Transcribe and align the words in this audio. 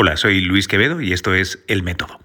Hola, 0.00 0.16
soy 0.16 0.42
Luis 0.42 0.68
Quevedo 0.68 1.00
y 1.00 1.12
esto 1.12 1.34
es 1.34 1.64
El 1.66 1.82
Método. 1.82 2.20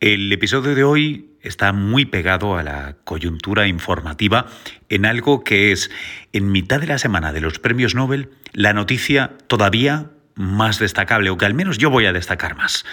El 0.00 0.32
episodio 0.32 0.74
de 0.74 0.82
hoy 0.82 1.30
está 1.40 1.72
muy 1.72 2.06
pegado 2.06 2.56
a 2.56 2.64
la 2.64 2.96
coyuntura 3.04 3.68
informativa 3.68 4.46
en 4.88 5.06
algo 5.06 5.44
que 5.44 5.70
es, 5.70 5.92
en 6.32 6.50
mitad 6.50 6.80
de 6.80 6.88
la 6.88 6.98
semana 6.98 7.32
de 7.32 7.40
los 7.40 7.60
premios 7.60 7.94
Nobel, 7.94 8.30
la 8.52 8.72
noticia 8.72 9.30
todavía 9.46 10.10
más 10.34 10.80
destacable, 10.80 11.30
o 11.30 11.36
que 11.36 11.46
al 11.46 11.54
menos 11.54 11.78
yo 11.78 11.88
voy 11.88 12.06
a 12.06 12.12
destacar 12.12 12.56
más. 12.56 12.84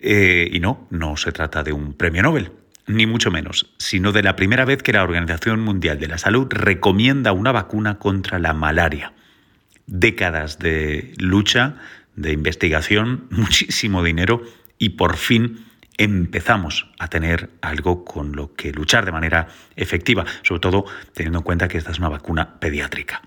Eh, 0.00 0.50
y 0.52 0.60
no, 0.60 0.86
no 0.90 1.16
se 1.16 1.32
trata 1.32 1.62
de 1.62 1.72
un 1.72 1.94
premio 1.94 2.22
Nobel, 2.22 2.52
ni 2.86 3.06
mucho 3.06 3.30
menos, 3.30 3.72
sino 3.78 4.12
de 4.12 4.22
la 4.22 4.36
primera 4.36 4.66
vez 4.66 4.82
que 4.82 4.92
la 4.92 5.02
Organización 5.02 5.60
Mundial 5.60 5.98
de 5.98 6.08
la 6.08 6.18
Salud 6.18 6.46
recomienda 6.50 7.32
una 7.32 7.52
vacuna 7.52 7.98
contra 7.98 8.38
la 8.38 8.52
malaria. 8.52 9.14
Décadas 9.86 10.58
de 10.58 11.14
lucha, 11.16 11.76
de 12.20 12.32
investigación, 12.32 13.26
muchísimo 13.30 14.02
dinero 14.02 14.42
y 14.78 14.90
por 14.90 15.16
fin 15.16 15.66
empezamos 15.98 16.90
a 16.98 17.08
tener 17.08 17.50
algo 17.60 18.04
con 18.04 18.34
lo 18.34 18.54
que 18.54 18.72
luchar 18.72 19.04
de 19.04 19.12
manera 19.12 19.48
efectiva, 19.76 20.24
sobre 20.42 20.60
todo 20.60 20.84
teniendo 21.12 21.40
en 21.40 21.44
cuenta 21.44 21.68
que 21.68 21.78
esta 21.78 21.90
es 21.90 21.98
una 21.98 22.08
vacuna 22.08 22.58
pediátrica. 22.58 23.22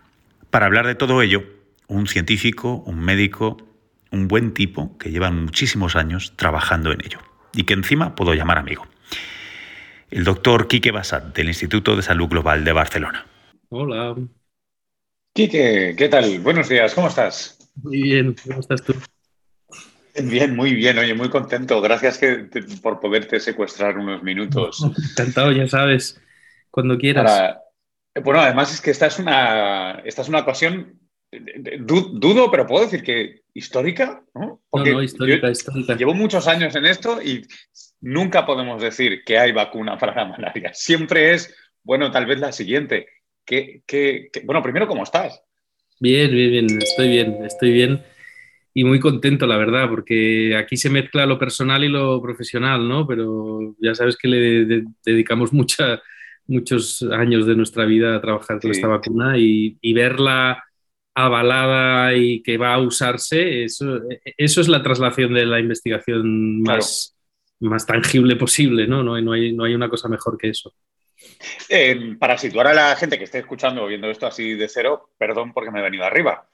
Para 0.49 0.65
hablar 0.65 0.87
de 0.87 0.95
todo 0.95 1.21
ello, 1.21 1.43
un 1.87 2.07
científico, 2.07 2.83
un 2.85 2.99
médico, 2.99 3.57
un 4.11 4.27
buen 4.27 4.53
tipo 4.53 4.97
que 4.97 5.11
lleva 5.11 5.29
muchísimos 5.31 5.95
años 5.95 6.33
trabajando 6.35 6.91
en 6.91 7.01
ello 7.05 7.19
y 7.53 7.63
que 7.63 7.73
encima 7.73 8.15
puedo 8.15 8.33
llamar 8.33 8.57
amigo. 8.57 8.87
El 10.09 10.23
doctor 10.23 10.67
Quique 10.67 10.91
Basat 10.91 11.35
del 11.35 11.47
Instituto 11.47 11.95
de 11.95 12.01
Salud 12.01 12.27
Global 12.27 12.63
de 12.63 12.71
Barcelona. 12.71 13.25
Hola. 13.69 14.15
Quique, 15.33 15.95
¿qué 15.97 16.09
tal? 16.09 16.39
Buenos 16.39 16.69
días, 16.69 16.93
¿cómo 16.93 17.07
estás? 17.07 17.62
Muy 17.75 18.01
bien, 18.01 18.35
¿cómo 18.45 18.59
estás 18.59 18.83
tú? 18.83 18.93
Bien, 20.21 20.55
muy 20.55 20.75
bien, 20.75 20.97
oye, 20.99 21.13
muy 21.15 21.29
contento. 21.29 21.81
Gracias 21.81 22.19
por 22.81 22.99
poderte 22.99 23.39
secuestrar 23.39 23.97
unos 23.97 24.21
minutos. 24.21 24.83
Encantado, 25.11 25.51
ya 25.51 25.67
sabes, 25.67 26.21
cuando 26.69 26.97
quieras. 26.97 27.57
bueno, 28.23 28.41
además 28.41 28.73
es 28.73 28.81
que 28.81 28.91
esta 28.91 29.07
es 29.07 29.17
una, 29.17 30.01
esta 30.05 30.21
es 30.21 30.29
una 30.29 30.39
ocasión, 30.39 30.99
dudo, 31.79 32.51
pero 32.51 32.67
puedo 32.67 32.85
decir 32.85 33.01
que 33.01 33.41
histórica, 33.55 34.23
¿no? 34.35 34.61
no, 34.71 34.85
no, 34.85 35.01
histórica, 35.01 35.49
histórica. 35.49 35.95
Llevo 35.95 36.13
muchos 36.13 36.47
años 36.47 36.75
en 36.75 36.85
esto 36.85 37.19
y 37.21 37.47
nunca 38.01 38.45
podemos 38.45 38.81
decir 38.81 39.23
que 39.23 39.39
hay 39.39 39.51
vacuna 39.51 39.97
para 39.97 40.13
la 40.13 40.25
malaria. 40.25 40.71
Siempre 40.73 41.33
es, 41.33 41.55
bueno, 41.81 42.11
tal 42.11 42.27
vez 42.27 42.39
la 42.39 42.51
siguiente. 42.51 43.07
bueno, 44.43 44.61
primero, 44.61 44.87
¿cómo 44.87 45.03
estás? 45.03 45.41
Bien, 45.99 46.31
bien, 46.31 46.51
bien, 46.51 46.81
estoy 46.81 47.07
bien, 47.07 47.37
estoy 47.45 47.71
bien 47.71 48.03
y 48.73 48.83
muy 48.83 48.99
contento, 48.99 49.45
la 49.45 49.57
verdad, 49.57 49.87
porque 49.89 50.55
aquí 50.57 50.77
se 50.77 50.89
mezcla 50.89 51.25
lo 51.25 51.37
personal 51.37 51.83
y 51.83 51.89
lo 51.89 52.21
profesional, 52.21 52.87
¿no? 52.87 53.05
Pero 53.05 53.75
ya 53.79 53.93
sabes 53.93 54.17
que 54.17 54.27
le 54.27 54.85
dedicamos 55.05 55.53
mucha, 55.53 56.01
muchos 56.47 57.03
años 57.03 57.45
de 57.45 57.55
nuestra 57.55 57.85
vida 57.85 58.15
a 58.15 58.21
trabajar 58.21 58.59
con 58.59 58.71
esta 58.71 58.87
vacuna 58.87 59.37
y, 59.37 59.93
verla 59.93 60.63
avalada 61.15 62.15
y 62.15 62.41
que 62.41 62.57
va 62.57 62.73
a 62.73 62.79
usarse, 62.79 63.63
eso, 63.63 64.01
eso 64.37 64.61
es 64.61 64.67
la 64.67 64.81
traslación 64.81 65.35
de 65.35 65.45
la 65.45 65.59
investigación 65.59 66.63
más, 66.63 67.15
más 67.59 67.85
tangible 67.85 68.35
posible, 68.35 68.87
¿no? 68.87 69.03
No, 69.03 69.21
no, 69.21 69.33
hay, 69.33 69.53
no 69.53 69.65
hay 69.65 69.75
una 69.75 69.89
cosa 69.89 70.09
mejor 70.09 70.39
que 70.39 70.49
eso. 70.49 70.73
Eh, 71.69 72.15
para 72.19 72.37
situar 72.37 72.67
a 72.67 72.73
la 72.73 72.95
gente 72.95 73.17
que 73.17 73.23
esté 73.23 73.39
escuchando 73.39 73.83
o 73.83 73.87
viendo 73.87 74.09
esto 74.09 74.27
así 74.27 74.53
de 74.53 74.67
cero, 74.67 75.09
perdón 75.17 75.53
porque 75.53 75.71
me 75.71 75.79
he 75.79 75.83
venido 75.83 76.05
arriba. 76.05 76.47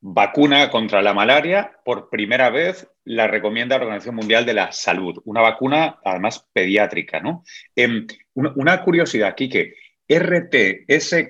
Vacuna 0.00 0.68
contra 0.70 1.00
la 1.00 1.14
malaria, 1.14 1.78
por 1.84 2.10
primera 2.10 2.50
vez 2.50 2.88
la 3.04 3.28
recomienda 3.28 3.76
la 3.76 3.84
Organización 3.84 4.16
Mundial 4.16 4.44
de 4.44 4.54
la 4.54 4.72
Salud. 4.72 5.20
Una 5.24 5.40
vacuna, 5.40 5.98
además, 6.04 6.48
pediátrica, 6.52 7.20
¿no? 7.20 7.44
Em, 7.76 8.06
una, 8.34 8.82
curiosidad, 8.82 9.34
Quique. 9.34 9.74
RTS, 10.08 11.24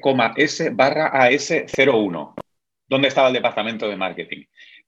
barra 0.74 1.12
AS01. 1.12 2.34
¿Dónde 2.88 3.08
estaba 3.08 3.28
el 3.28 3.34
departamento 3.34 3.88
de 3.88 3.96
marketing? 3.96 4.44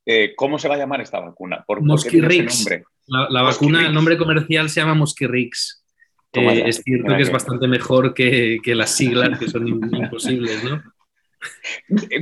Eh, 0.06 0.34
¿Cómo 0.34 0.58
se 0.58 0.69
va 0.69 0.74
a 0.74 0.78
llamar 0.78 1.00
esta 1.00 1.20
vacuna? 1.20 1.62
¿Por, 1.66 1.82
nombre? 1.82 2.84
La, 3.06 3.42
vacuna, 3.42 3.86
el 3.86 3.94
nombre 3.94 4.16
comercial 4.16 4.69
se 4.69 4.80
llama 4.80 4.94
Mosquirix. 4.94 5.83
Eh, 6.34 6.64
es 6.66 6.82
cierto 6.84 7.16
que 7.16 7.22
es 7.22 7.30
bastante 7.30 7.68
mejor 7.68 8.14
que, 8.14 8.58
que 8.62 8.74
las 8.74 8.90
siglas, 8.90 9.38
que 9.38 9.48
son 9.48 9.68
imposibles, 9.92 10.62
¿no? 10.64 10.82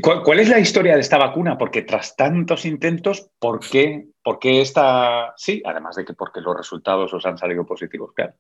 ¿Cuál, 0.00 0.40
es 0.40 0.48
la 0.48 0.58
historia 0.58 0.94
de 0.94 1.00
esta 1.00 1.18
vacuna? 1.18 1.56
Porque 1.56 1.82
tras 1.82 2.16
tantos 2.16 2.64
intentos, 2.64 3.30
¿por 3.38 3.60
qué, 3.60 4.06
por 4.22 4.38
qué 4.38 4.60
esta 4.60 5.32
sí? 5.36 5.62
Además 5.64 5.96
de 5.96 6.04
que 6.04 6.14
porque 6.14 6.40
los 6.40 6.56
resultados 6.56 7.12
os 7.14 7.24
han 7.26 7.38
salido 7.38 7.64
positivos, 7.64 8.12
claro. 8.14 8.34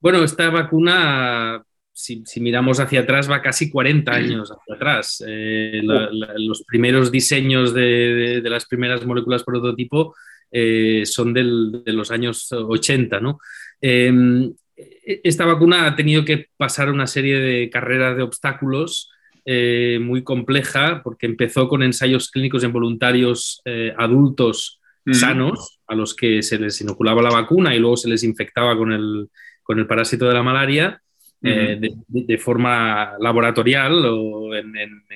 Bueno, 0.00 0.22
esta 0.24 0.50
vacuna, 0.50 1.64
si, 1.92 2.24
miramos 2.40 2.80
hacia 2.80 3.00
atrás, 3.00 3.30
va 3.30 3.42
casi 3.42 3.70
40 3.70 4.12
años 4.12 4.50
hacia 4.50 4.74
atrás. 4.74 5.22
Eh, 5.26 5.80
los 5.82 6.64
primeros 6.64 7.12
diseños 7.12 7.72
de, 7.72 8.42
las 8.44 8.66
primeras 8.66 9.04
moléculas 9.06 9.44
prototipo 9.44 10.14
eh, 10.52 11.02
son 11.06 11.32
de 11.32 11.42
los 11.86 12.10
años 12.10 12.52
80, 12.52 13.18
¿no? 13.20 13.38
Em, 13.80 14.52
esta 14.76 15.44
vacuna 15.44 15.86
ha 15.86 15.96
tenido 15.96 16.24
que 16.24 16.46
pasar 16.56 16.90
una 16.90 17.06
serie 17.06 17.38
de 17.38 17.70
carreras 17.70 18.16
de 18.16 18.22
obstáculos 18.22 19.10
eh, 19.44 19.98
muy 20.00 20.22
compleja 20.22 21.00
porque 21.02 21.26
empezó 21.26 21.68
con 21.68 21.82
ensayos 21.82 22.30
clínicos 22.30 22.62
en 22.62 22.72
voluntarios 22.72 23.60
eh, 23.64 23.92
adultos 23.98 24.78
sanos 25.10 25.80
a 25.88 25.96
los 25.96 26.14
que 26.14 26.44
se 26.44 26.60
les 26.60 26.80
inoculaba 26.80 27.22
la 27.22 27.30
vacuna 27.30 27.74
y 27.74 27.80
luego 27.80 27.96
se 27.96 28.08
les 28.08 28.22
infectaba 28.22 28.76
con 28.76 28.92
el, 28.92 29.28
con 29.64 29.80
el 29.80 29.88
parásito 29.88 30.28
de 30.28 30.34
la 30.34 30.44
malaria 30.44 31.02
eh, 31.42 31.80
de, 32.06 32.38
forma 32.38 33.14
laboratorial 33.18 34.04
o 34.06 34.50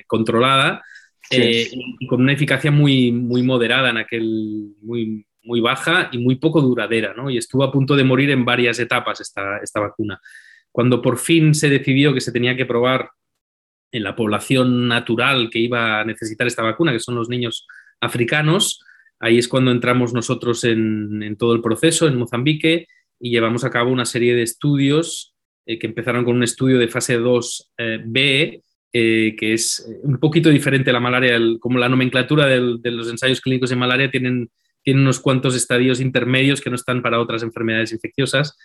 controlada 0.07 0.83
y 1.31 2.05
con 2.07 2.21
una 2.21 2.33
eficacia 2.33 2.69
muy, 2.69 3.13
muy 3.13 3.43
moderada 3.43 3.91
en 3.91 3.97
aquel, 3.97 4.73
muy, 4.81 5.25
muy 5.47 5.61
baja 5.61 6.09
y 6.11 6.17
muy 6.17 6.35
poco 6.35 6.61
duradera, 6.61 7.13
¿no? 7.15 7.29
Y 7.29 7.37
estuvo 7.37 7.63
a 7.63 7.71
punto 7.71 7.95
de 7.95 8.03
morir 8.03 8.29
en 8.29 8.45
varias 8.45 8.77
etapas 8.79 9.21
esta, 9.21 9.57
esta 9.59 9.79
vacuna. 9.79 10.19
Cuando 10.71 11.01
por 11.01 11.17
fin 11.17 11.55
se 11.55 11.69
decidió 11.69 12.13
que 12.13 12.21
se 12.21 12.31
tenía 12.31 12.55
que 12.55 12.65
probar 12.65 13.09
en 13.91 14.03
la 14.03 14.15
población 14.15 14.87
natural 14.87 15.49
que 15.49 15.59
iba 15.59 16.01
a 16.01 16.05
necesitar 16.05 16.45
esta 16.45 16.61
vacuna, 16.63 16.91
que 16.91 16.99
son 16.99 17.15
los 17.15 17.29
niños 17.29 17.65
africanos. 18.01 18.81
Ahí 19.19 19.37
es 19.37 19.47
cuando 19.47 19.71
entramos 19.71 20.13
nosotros 20.13 20.63
en, 20.65 21.35
todo 21.37 21.53
el 21.53 21.61
proceso 21.61 22.07
en 22.07 22.17
Mozambique 22.17 22.87
y 23.19 23.31
llevamos 23.31 23.63
a 23.63 23.71
cabo 23.71 23.89
una 23.89 24.05
serie 24.05 24.35
de 24.35 24.43
estudios 24.43 25.33
eh, 25.65 25.79
que 25.79 25.87
empezaron 25.87 26.25
con 26.25 26.35
un 26.35 26.43
estudio 26.43 26.77
de 26.77 26.89
fase 26.89 27.19
2B, 27.19 28.61
eh, 28.93 29.35
que 29.37 29.53
es 29.53 29.89
un 30.03 30.19
poquito 30.19 30.49
diferente 30.49 30.89
a 30.89 30.93
la 30.93 30.99
malaria, 30.99 31.39
como 31.59 31.79
la 31.79 31.89
nomenclatura 31.89 32.45
de 32.45 32.91
los 32.91 33.09
ensayos 33.09 33.41
clínicos 33.41 33.71
en 33.71 33.79
malaria 33.79 34.11
tienen, 34.11 34.51
tienen 34.87 35.03
unos 35.03 35.19
cuantos 35.19 35.53
estadios 35.53 35.99
intermedios 35.99 36.61
que 36.61 36.69
no 36.69 36.77
están 36.77 37.01
para 37.01 37.19
otras 37.19 37.43
enfermedades 37.43 37.91
infecciosas, 37.91 38.57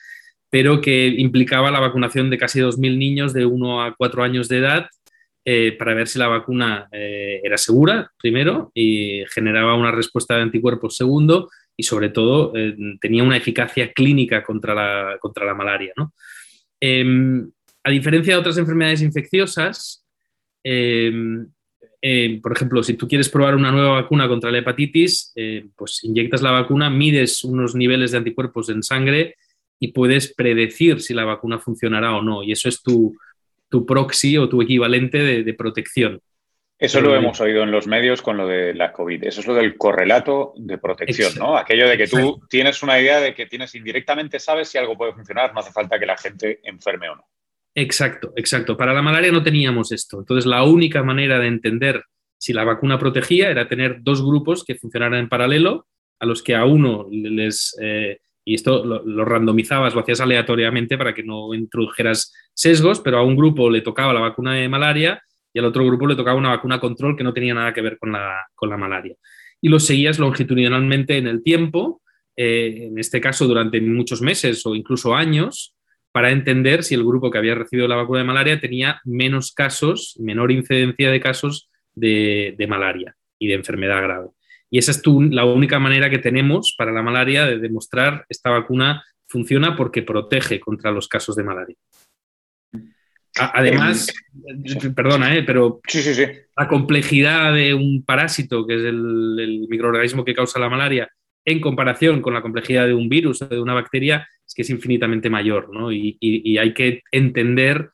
pero 0.48 0.80
que 0.80 1.08
implicaba 1.08 1.72
la 1.72 1.80
vacunación 1.80 2.30
de 2.30 2.38
casi 2.38 2.60
2.000 2.60 2.96
niños 2.96 3.32
de 3.32 3.44
1 3.44 3.82
a 3.82 3.96
4 3.96 4.22
años 4.22 4.48
de 4.48 4.58
edad 4.58 4.86
eh, 5.44 5.72
para 5.76 5.94
ver 5.94 6.06
si 6.06 6.20
la 6.20 6.28
vacuna 6.28 6.86
eh, 6.92 7.40
era 7.42 7.58
segura, 7.58 8.12
primero, 8.20 8.70
y 8.72 9.24
generaba 9.34 9.74
una 9.74 9.90
respuesta 9.90 10.36
de 10.36 10.42
anticuerpos, 10.42 10.94
segundo, 10.96 11.50
y 11.76 11.82
sobre 11.82 12.10
todo 12.10 12.52
eh, 12.54 12.76
tenía 13.00 13.24
una 13.24 13.38
eficacia 13.38 13.92
clínica 13.92 14.44
contra 14.44 14.76
la, 14.76 15.18
contra 15.18 15.44
la 15.44 15.54
malaria. 15.54 15.92
Em, 16.78 17.50
a 17.82 17.90
diferencia 17.90 18.34
de 18.34 18.38
otras 18.38 18.58
enfermedades 18.58 19.02
infecciosas, 19.02 20.06
em, 22.02 22.40
por 22.40 22.52
ejemplo, 22.52 22.82
si 22.82 22.94
tú 22.94 23.08
quieres 23.08 23.30
probar 23.30 23.54
una 23.54 23.72
nueva 23.72 24.02
vacuna 24.02 24.28
contra 24.28 24.50
la 24.50 24.58
hepatitis, 24.58 25.32
pues 25.76 26.04
inyectas 26.04 26.42
la 26.42 26.50
vacuna, 26.50 26.90
mides 26.90 27.44
unos 27.44 27.74
niveles 27.74 28.10
de 28.10 28.18
anticuerpos 28.18 28.68
en 28.68 28.82
sangre 28.82 29.36
y 29.78 29.88
puedes 29.88 30.32
predecir 30.32 31.00
si 31.00 31.14
la 31.14 31.24
vacuna 31.24 31.58
funcionará 31.58 32.14
o 32.14 32.22
no. 32.22 32.42
Y 32.42 32.52
eso 32.52 32.68
es 32.68 32.82
tu, 32.82 33.16
tu 33.72 33.86
proxy 33.86 34.36
o 34.36 34.48
tu 34.48 34.62
equivalente 34.62 35.18
de, 35.18 35.54
protección. 35.54 36.20
Eso 36.78 37.00
lo 37.00 37.16
hemos 37.16 37.40
oído 37.40 37.62
en 37.62 37.70
los 37.70 37.86
medios 37.86 38.20
con 38.20 38.36
lo 38.36 38.46
de 38.46 38.74
la 38.74 38.92
COVID. 38.92 39.24
Eso 39.24 39.40
es 39.40 39.46
lo 39.46 39.54
del 39.54 39.76
correlato 39.76 40.52
de 40.56 40.78
protección, 40.78 41.32
¿no? 41.36 41.56
Aquello 41.56 41.88
de 41.88 41.96
que 41.96 42.06
tú 42.06 42.40
tienes 42.50 42.82
una 42.82 43.00
idea 43.00 43.20
de 43.20 43.34
que 43.34 43.46
tienes 43.46 43.74
indirectamente 43.74 44.38
sabes 44.38 44.68
si 44.68 44.78
algo 44.78 44.96
puede 44.96 45.14
funcionar, 45.14 45.54
no 45.54 45.60
hace 45.60 45.72
falta 45.72 45.98
que 45.98 46.06
la 46.06 46.18
gente 46.18 46.60
enferme 46.64 47.08
o 47.08 47.16
no. 47.16 47.24
Exacto, 47.74 48.32
exacto. 48.36 48.76
Para 48.76 48.92
la 48.92 49.02
malaria 49.02 49.32
no 49.32 49.42
teníamos 49.42 49.92
esto. 49.92 50.20
Entonces, 50.20 50.46
la 50.46 50.64
única 50.64 51.02
manera 51.02 51.38
de 51.38 51.46
entender 51.46 52.04
si 52.38 52.52
la 52.52 52.64
vacuna 52.64 52.98
protegía 52.98 53.50
era 53.50 53.68
tener 53.68 53.98
dos 54.02 54.22
grupos 54.22 54.64
que 54.64 54.74
funcionaran 54.74 55.20
en 55.20 55.28
paralelo, 55.28 55.86
a 56.18 56.26
los 56.26 56.42
que 56.42 56.54
a 56.54 56.64
uno 56.64 57.08
les 57.10 57.76
eh, 57.80 58.18
y 58.44 58.54
esto 58.54 58.84
lo, 58.84 59.24
randomizabas, 59.24 59.94
lo 59.94 60.00
hacías 60.00 60.20
aleatoriamente 60.20 60.98
para 60.98 61.14
que 61.14 61.22
no 61.22 61.54
introdujeras 61.54 62.32
sesgos, 62.52 63.00
pero 63.00 63.18
a 63.18 63.22
un 63.22 63.36
grupo 63.36 63.70
le 63.70 63.82
tocaba 63.82 64.12
la 64.12 64.20
vacuna 64.20 64.54
de 64.54 64.68
malaria 64.68 65.22
y 65.52 65.58
al 65.58 65.66
otro 65.66 65.84
grupo 65.86 66.06
le 66.06 66.16
tocaba 66.16 66.38
una 66.38 66.50
vacuna 66.50 66.80
control 66.80 67.16
que 67.16 67.24
no 67.24 67.32
tenía 67.32 67.54
nada 67.54 67.72
que 67.72 67.82
ver 67.82 67.98
con 67.98 68.12
la, 68.12 68.46
con 68.54 68.68
la 68.68 68.76
malaria. 68.76 69.14
y 69.60 69.68
los 69.68 69.86
seguías 69.86 70.18
longitudinalmente 70.18 71.16
en 71.18 71.28
el 71.28 71.42
tiempo, 71.42 72.02
eh, 72.36 72.88
en 72.88 72.98
este 72.98 73.20
caso 73.20 73.46
durante 73.46 73.80
muchos 73.80 74.20
meses 74.20 74.66
o 74.66 74.74
incluso 74.74 75.14
años, 75.14 75.76
para 76.12 76.30
entender 76.30 76.84
si 76.84 76.94
el 76.94 77.04
grupo 77.04 77.30
que 77.30 77.38
había 77.38 77.54
recibido 77.54 77.88
la 77.88 77.96
vacuna 77.96 78.20
de 78.20 78.26
malaria 78.26 78.60
tenía 78.60 79.00
menos 79.04 79.52
casos, 79.52 80.14
menor 80.20 80.52
incidencia 80.52 81.10
de 81.10 81.20
casos 81.20 81.70
de, 81.94 82.54
malaria 82.68 83.16
y 83.38 83.48
de 83.48 83.54
enfermedad 83.54 84.02
grave. 84.02 84.28
Y 84.70 84.78
esa 84.78 84.92
es 84.92 85.02
la 85.06 85.44
única 85.44 85.78
manera 85.78 86.10
que 86.10 86.18
tenemos 86.18 86.74
para 86.76 86.92
la 86.92 87.02
malaria 87.02 87.46
de 87.46 87.58
demostrar 87.58 88.24
esta 88.28 88.50
vacuna 88.50 89.04
funciona 89.26 89.76
porque 89.76 90.02
protege 90.02 90.60
contra 90.60 90.90
los 90.90 91.08
casos 91.08 91.34
de 91.36 91.44
malaria. 91.44 91.76
Además, 93.34 94.12
em, 94.46 94.94
perdona, 94.94 95.34
¿eh? 95.34 95.42
pero 95.42 95.80
la 96.56 96.68
complejidad 96.68 97.54
de 97.54 97.72
un 97.72 98.04
parásito, 98.04 98.66
que 98.66 98.74
es 98.74 98.84
el, 98.84 99.66
microorganismo 99.68 100.24
que 100.24 100.34
causa 100.34 100.58
la 100.58 100.68
malaria, 100.68 101.10
en 101.44 101.60
comparación 101.60 102.22
con 102.22 102.34
la 102.34 102.42
complejidad 102.42 102.86
de 102.86 102.94
un 102.94 103.08
virus 103.08 103.42
o 103.42 103.46
de 103.46 103.60
una 103.60 103.74
bacteria, 103.74 104.26
es 104.46 104.54
que 104.54 104.62
es 104.62 104.70
infinitamente 104.70 105.30
mayor, 105.30 105.72
¿no? 105.72 105.92
Y, 105.92 106.18
hay 106.58 106.74
que 106.74 107.02
entender 107.10 107.90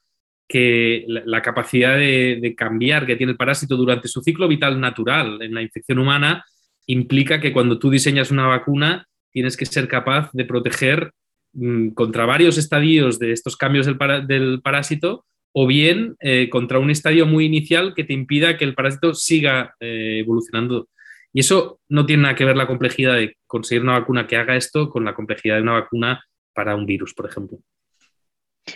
que 0.48 1.04
la, 1.06 1.42
capacidad 1.42 1.96
de, 1.96 2.54
cambiar 2.56 3.06
que 3.06 3.16
tiene 3.16 3.32
el 3.32 3.38
parásito 3.38 3.76
durante 3.76 4.08
su 4.08 4.22
ciclo 4.22 4.48
vital 4.48 4.80
natural 4.80 5.40
en 5.42 5.54
la 5.54 5.62
infección 5.62 5.98
humana 5.98 6.44
implica 6.86 7.40
que 7.40 7.52
cuando 7.52 7.78
tú 7.78 7.90
diseñas 7.90 8.30
una 8.30 8.46
vacuna 8.46 9.06
tienes 9.30 9.56
que 9.56 9.66
ser 9.66 9.88
capaz 9.88 10.30
de 10.32 10.46
proteger 10.46 11.12
mm, 11.52 11.90
contra 11.90 12.24
varios 12.24 12.56
estadios 12.56 13.18
de 13.18 13.32
estos 13.32 13.56
cambios 13.56 13.86
del, 13.86 14.60
parásito 14.62 15.26
o 15.52 15.66
bien 15.66 16.16
eh, 16.20 16.48
contra 16.48 16.78
un 16.78 16.90
estadio 16.90 17.26
muy 17.26 17.44
inicial 17.44 17.94
que 17.94 18.04
te 18.04 18.14
impida 18.14 18.56
que 18.56 18.64
el 18.64 18.74
parásito 18.74 19.14
siga 19.14 19.74
eh, 19.80 20.20
evolucionando. 20.20 20.88
Y 21.32 21.40
eso 21.40 21.80
no 21.88 22.06
tiene 22.06 22.22
nada 22.22 22.34
que 22.34 22.44
ver 22.44 22.56
la 22.56 22.66
complejidad 22.66 23.14
de 23.14 23.36
conseguir 23.46 23.82
una 23.82 23.98
vacuna 23.98 24.26
que 24.26 24.36
haga 24.36 24.56
esto 24.56 24.88
con 24.88 25.04
la 25.04 25.14
complejidad 25.14 25.56
de 25.56 25.62
una 25.62 25.80
vacuna 25.80 26.24
para 26.54 26.74
un 26.74 26.86
virus, 26.86 27.14
por 27.14 27.28
ejemplo. 27.28 27.58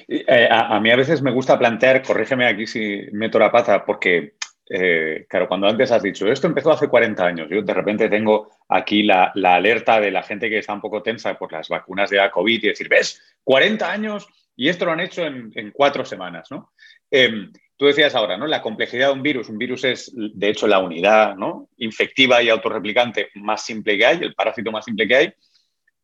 Eh, 0.08 0.48
a, 0.50 0.78
mí 0.80 0.90
a 0.90 0.96
veces 0.96 1.22
me 1.22 1.32
gusta 1.32 1.58
plantear, 1.58 2.02
corrígeme 2.02 2.46
aquí 2.46 2.66
si 2.66 3.02
meto 3.12 3.38
la 3.38 3.50
pata, 3.50 3.84
porque, 3.84 4.34
eh, 4.68 5.26
claro, 5.28 5.48
cuando 5.48 5.66
antes 5.66 5.90
has 5.90 6.02
dicho, 6.02 6.26
esto 6.30 6.46
empezó 6.46 6.72
hace 6.72 6.88
40 6.88 7.24
años, 7.24 7.48
yo 7.50 7.62
de 7.62 7.74
repente 7.74 8.08
tengo 8.08 8.50
aquí 8.68 9.02
la, 9.02 9.32
alerta 9.44 10.00
de 10.00 10.10
la 10.10 10.22
gente 10.22 10.48
que 10.48 10.58
está 10.58 10.72
un 10.72 10.80
poco 10.80 11.02
tensa 11.02 11.34
por 11.34 11.52
las 11.52 11.68
vacunas 11.68 12.10
de 12.10 12.18
la 12.18 12.30
COVID 12.30 12.62
y 12.62 12.68
decir, 12.68 12.88
ves, 12.88 13.36
40 13.44 13.90
años 13.90 14.28
y 14.56 14.68
esto 14.68 14.84
lo 14.84 14.92
han 14.92 15.00
hecho 15.00 15.24
en, 15.24 15.70
cuatro 15.72 16.04
semanas, 16.04 16.50
¿no? 16.50 16.72
Em, 17.10 17.50
tú 17.76 17.86
decías 17.86 18.14
ahora, 18.14 18.36
¿no? 18.36 18.46
La 18.46 18.62
complejidad 18.62 19.08
de 19.08 19.12
un 19.14 19.22
virus. 19.22 19.48
Un 19.48 19.58
virus 19.58 19.84
es, 19.84 20.12
de 20.14 20.48
hecho, 20.48 20.66
la 20.66 20.78
unidad 20.78 21.36
¿no? 21.36 21.68
infectiva 21.78 22.42
y 22.42 22.48
autorreplicante 22.48 23.30
más 23.34 23.64
simple 23.64 23.98
que 23.98 24.06
hay, 24.06 24.18
el 24.18 24.34
parásito 24.34 24.70
más 24.70 24.84
simple 24.84 25.08
que 25.08 25.16
hay. 25.16 25.32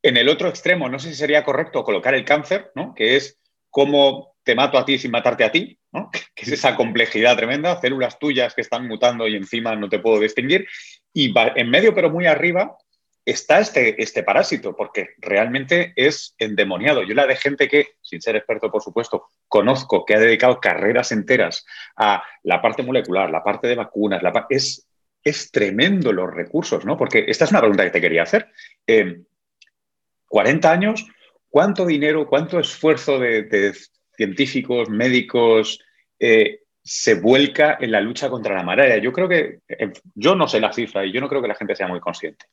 En 0.02 0.16
el 0.16 0.28
otro 0.28 0.48
extremo, 0.48 0.88
no 0.88 0.98
sé 0.98 1.10
si 1.10 1.16
sería 1.16 1.44
correcto 1.44 1.82
colocar 1.84 2.14
el 2.14 2.24
cáncer, 2.24 2.70
¿no? 2.74 2.94
que 2.94 3.16
es 3.16 3.38
cómo 3.70 4.36
te 4.48 4.54
mato 4.54 4.78
a 4.78 4.84
ti 4.84 4.98
sin 4.98 5.10
matarte 5.10 5.44
a 5.44 5.52
ti, 5.52 5.78
¿no? 5.92 6.10
que 6.34 6.44
es 6.44 6.52
esa 6.52 6.74
complejidad 6.74 7.36
tremenda, 7.36 7.80
células 7.80 8.18
tuyas 8.18 8.54
que 8.54 8.62
están 8.62 8.88
mutando 8.88 9.28
y 9.28 9.36
encima 9.36 9.76
no 9.76 9.88
te 9.88 9.98
puedo 9.98 10.20
distinguir. 10.20 10.66
Y 11.12 11.34
en 11.36 11.68
medio, 11.68 11.94
pero 11.94 12.10
muy 12.10 12.26
arriba, 12.26 12.76
está 13.30 13.58
este, 13.58 14.02
este 14.02 14.22
parásito, 14.22 14.74
porque 14.74 15.10
realmente 15.18 15.92
es 15.96 16.34
endemoniado. 16.38 17.02
Yo 17.02 17.14
la 17.14 17.26
de 17.26 17.36
gente 17.36 17.68
que, 17.68 17.88
sin 18.00 18.22
ser 18.22 18.36
experto, 18.36 18.70
por 18.70 18.82
supuesto, 18.82 19.26
conozco, 19.46 20.04
que 20.06 20.14
ha 20.14 20.18
dedicado 20.18 20.60
carreras 20.60 21.12
enteras 21.12 21.66
a 21.96 22.22
la 22.42 22.62
parte 22.62 22.82
molecular, 22.82 23.30
la 23.30 23.44
parte 23.44 23.68
de 23.68 23.74
vacunas, 23.74 24.22
la 24.22 24.46
es, 24.48 24.88
es 25.22 25.50
tremendo 25.50 26.12
los 26.12 26.32
recursos, 26.32 26.86
¿no? 26.86 26.96
Porque 26.96 27.26
esta 27.28 27.44
es 27.44 27.50
una 27.50 27.60
pregunta 27.60 27.84
que 27.84 27.90
te 27.90 28.00
quería 28.00 28.22
hacer. 28.22 28.48
40 30.28 30.70
años, 30.70 31.06
¿cuánto 31.50 31.84
dinero, 31.84 32.26
cuánto 32.26 32.58
esfuerzo 32.58 33.18
de, 33.18 33.74
científicos, 34.16 34.88
médicos 34.88 35.80
eh, 36.18 36.60
se 36.82 37.14
vuelca 37.14 37.76
en 37.78 37.92
la 37.92 38.00
lucha 38.00 38.30
contra 38.30 38.54
la 38.54 38.62
malaria? 38.62 38.96
Yo 38.98 39.12
creo 39.12 39.28
que, 39.28 39.60
eh, 39.68 39.92
yo 40.14 40.34
no 40.34 40.48
sé 40.48 40.60
la 40.60 40.72
cifra 40.72 41.04
y 41.04 41.12
yo 41.12 41.20
no 41.20 41.28
creo 41.28 41.42
que 41.42 41.48
la 41.48 41.54
gente 41.54 41.76
sea 41.76 41.88
muy 41.88 42.00
consciente. 42.00 42.46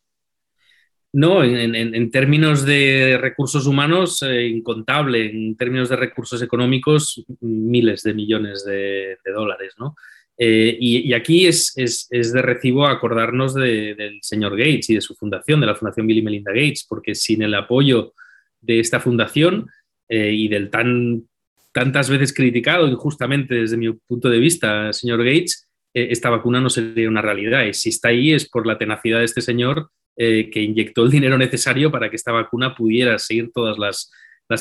No, 1.17 1.45
en, 1.45 2.11
términos 2.11 2.65
de 2.65 3.17
recursos 3.17 3.67
humanos, 3.67 4.21
eh, 4.21 4.47
incontable. 4.47 5.29
En 5.29 5.55
términos 5.55 5.87
de 5.87 5.95
recursos 5.95 6.41
económicos, 6.41 7.23
miles 7.39 8.03
de 8.03 8.13
millones 8.13 8.65
de, 8.65 9.17
dólares, 9.33 9.75
¿no? 9.77 9.95
y, 10.37 11.13
aquí 11.13 11.47
es, 11.47 11.73
de 12.09 12.41
recibo 12.41 12.85
acordarnos 12.85 13.53
del 13.53 14.19
señor 14.21 14.57
Gates 14.57 14.89
y 14.89 14.95
de 14.95 15.01
su 15.01 15.15
fundación, 15.15 15.61
de 15.61 15.67
la 15.67 15.75
Fundación 15.75 16.05
Bill 16.05 16.17
y 16.17 16.21
Melinda 16.21 16.51
Gates, 16.51 16.85
porque 16.89 17.15
sin 17.15 17.43
el 17.43 17.55
apoyo 17.55 18.11
de 18.59 18.81
esta 18.81 18.99
fundación 18.99 19.69
eh, 20.09 20.33
y 20.33 20.49
del 20.49 20.69
tan 20.69 21.23
tantas 21.71 22.09
veces 22.09 22.33
criticado 22.33 22.89
injustamente 22.89 23.55
desde 23.55 23.77
mi 23.77 23.91
punto 23.91 24.29
de 24.29 24.39
vista, 24.39 24.91
señor 24.91 25.23
Gates, 25.23 25.69
eh, 25.93 26.07
esta 26.11 26.29
vacuna 26.29 26.59
no 26.59 26.69
sería 26.69 27.07
una 27.07 27.21
realidad. 27.21 27.65
Y 27.65 27.73
si 27.73 27.87
está 27.87 28.09
ahí 28.09 28.33
es 28.33 28.49
por 28.49 28.67
la 28.67 28.77
tenacidad 28.77 29.19
de 29.19 29.25
este 29.25 29.41
señor 29.41 29.91
eh, 30.17 30.49
que 30.49 30.61
inyectó 30.61 31.03
el 31.03 31.11
dinero 31.11 31.37
necesario 31.37 31.91
para 31.91 32.09
que 32.09 32.15
esta 32.15 32.31
vacuna 32.31 32.75
pudiera 32.75 33.17
seguir 33.19 33.51
todas 33.53 33.77
las, 33.77 34.11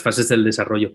fases 0.03 0.29
del 0.29 0.45
desarrollo. 0.45 0.93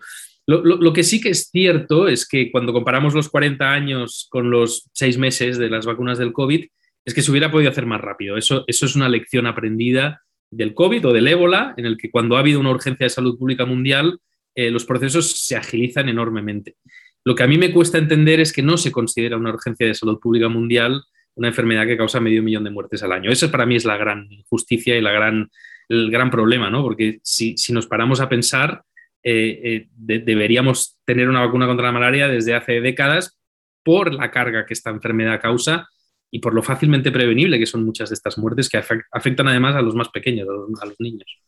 Lo, 0.47 0.93
que 0.93 1.03
sí 1.03 1.21
que 1.21 1.29
es 1.29 1.49
cierto 1.51 2.07
es 2.07 2.27
que 2.27 2.51
cuando 2.51 2.73
comparamos 2.73 3.13
los 3.13 3.29
40 3.29 3.71
años 3.71 4.27
con 4.31 4.49
los 4.49 4.89
6 4.93 5.17
meses 5.19 5.57
de 5.59 5.69
las 5.69 5.85
vacunas 5.85 6.17
del 6.17 6.33
COVID, 6.33 6.65
es 7.05 7.13
que 7.13 7.21
se 7.21 7.29
hubiera 7.29 7.51
podido 7.51 7.69
hacer 7.69 7.85
más 7.85 8.01
rápido. 8.01 8.35
Eso, 8.35 8.63
eso 8.67 8.85
es 8.87 8.95
una 8.95 9.09
lección 9.09 9.45
aprendida 9.45 10.23
del 10.51 10.73
COVID 10.73 11.07
o 11.07 11.13
del 11.13 11.27
ébola, 11.27 11.75
en 11.77 11.85
el 11.85 11.97
que 11.97 12.09
cuando 12.09 12.35
ha 12.35 12.39
habido 12.39 12.59
una 12.59 12.71
urgencia 12.71 13.05
de 13.05 13.11
salud 13.11 13.37
pública 13.37 13.65
mundial, 13.65 14.19
eh, 14.55 14.71
los 14.71 14.85
procesos 14.85 15.31
se 15.31 15.55
agilizan 15.55 16.09
enormemente. 16.09 16.75
Lo 17.23 17.35
que 17.35 17.43
a 17.43 17.47
mí 17.47 17.57
me 17.57 17.71
cuesta 17.71 17.97
entender 17.97 18.39
es 18.39 18.51
que 18.51 18.63
no 18.63 18.77
se 18.77 18.91
considera 18.91 19.37
una 19.37 19.51
urgencia 19.51 19.85
de 19.85 19.93
salud 19.93 20.19
pública 20.19 20.49
mundial 20.49 21.03
una 21.39 21.47
enfermedad 21.47 21.87
que 21.87 21.97
causa 21.97 22.19
medio 22.19 22.43
millón 22.43 22.65
de 22.65 22.69
muertes 22.69 23.01
al 23.01 23.13
año. 23.13 23.31
Eso 23.31 23.49
para 23.49 23.65
mí 23.65 23.77
es 23.77 23.85
la 23.85 23.95
gran 23.95 24.29
injusticia 24.29 24.97
y 24.97 25.01
la 25.01 25.13
gran, 25.13 25.49
el 25.87 26.11
gran 26.11 26.29
problema, 26.29 26.69
¿no? 26.69 26.83
Porque 26.83 27.19
si, 27.23 27.55
nos 27.71 27.87
paramos 27.87 28.19
a 28.19 28.27
pensar, 28.27 28.83
eh, 29.23 29.59
eh, 29.63 29.87
deberíamos 29.95 30.97
tener 31.05 31.29
una 31.29 31.45
vacuna 31.45 31.65
contra 31.65 31.85
la 31.85 31.93
malaria 31.93 32.27
desde 32.27 32.55
hace 32.55 32.81
décadas 32.81 33.39
por 33.83 34.13
la 34.13 34.31
carga 34.31 34.65
que 34.65 34.73
esta 34.73 34.89
enfermedad 34.89 35.39
causa 35.41 35.87
y 36.29 36.39
por 36.39 36.53
lo 36.53 36.61
fácilmente 36.61 37.09
prevenible 37.09 37.57
que 37.57 37.65
son 37.65 37.85
muchas 37.85 38.09
de 38.09 38.15
estas 38.15 38.37
muertes 38.37 38.67
que 38.67 38.77
afectan 39.11 39.47
además 39.47 39.75
a 39.75 39.81
los 39.81 39.95
más 39.95 40.09
pequeños, 40.09 40.47
a 40.81 40.85
los, 40.85 40.99
niños. 40.99 41.41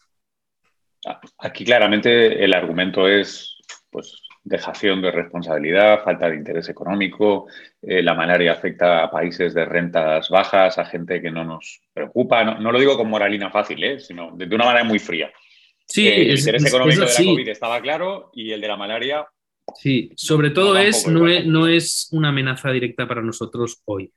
Aquí 1.38 1.66
claramente 1.66 2.42
el 2.44 2.54
argumento 2.54 3.10
es 3.10 3.58
pues, 3.90 4.22
dejación 4.52 5.02
de 5.02 5.10
responsabilidad, 5.10 6.04
falta 6.04 6.30
de 6.30 6.36
interés 6.36 6.70
económico, 6.70 7.48
eh, 7.82 8.04
la 8.04 8.14
malaria 8.14 8.52
afecta 8.52 9.04
a 9.04 9.10
países 9.10 9.54
de 9.54 9.66
rentas 9.66 10.30
bajas, 10.30 10.78
a 10.78 10.86
gente 10.86 11.22
que 11.22 11.32
no 11.32 11.44
nos 11.44 11.82
preocupa. 11.94 12.44
No, 12.44 12.72
lo 12.72 12.80
digo 12.80 12.98
con 12.98 13.10
moralina 13.10 13.50
fácil, 13.50 13.84
¿eh? 13.84 14.00
sino 14.00 14.32
de, 14.36 14.54
una 14.54 14.66
manera 14.66 14.84
muy 14.84 15.00
fría. 15.00 15.32
Sí, 15.88 16.08
el 16.08 16.38
interés 16.38 16.66
económico 16.66 17.02
de 17.02 17.08
la 17.08 17.32
COVID 17.32 17.48
estaba 17.50 17.82
claro 17.82 18.30
y 18.34 18.52
el 18.52 18.62
de 18.62 18.68
la 18.68 18.78
malaria. 18.78 19.26
Sí, 19.76 20.12
sobre 20.16 20.52
todo 20.52 20.78
es 20.78 21.08
no, 21.08 21.28
es, 21.28 21.46
no 21.46 21.68
es 21.68 22.10
una 22.12 22.30
amenaza 22.30 22.72
directa 22.72 23.08
para 23.08 23.22
nosotros 23.22 23.82
hoy. 23.86 24.12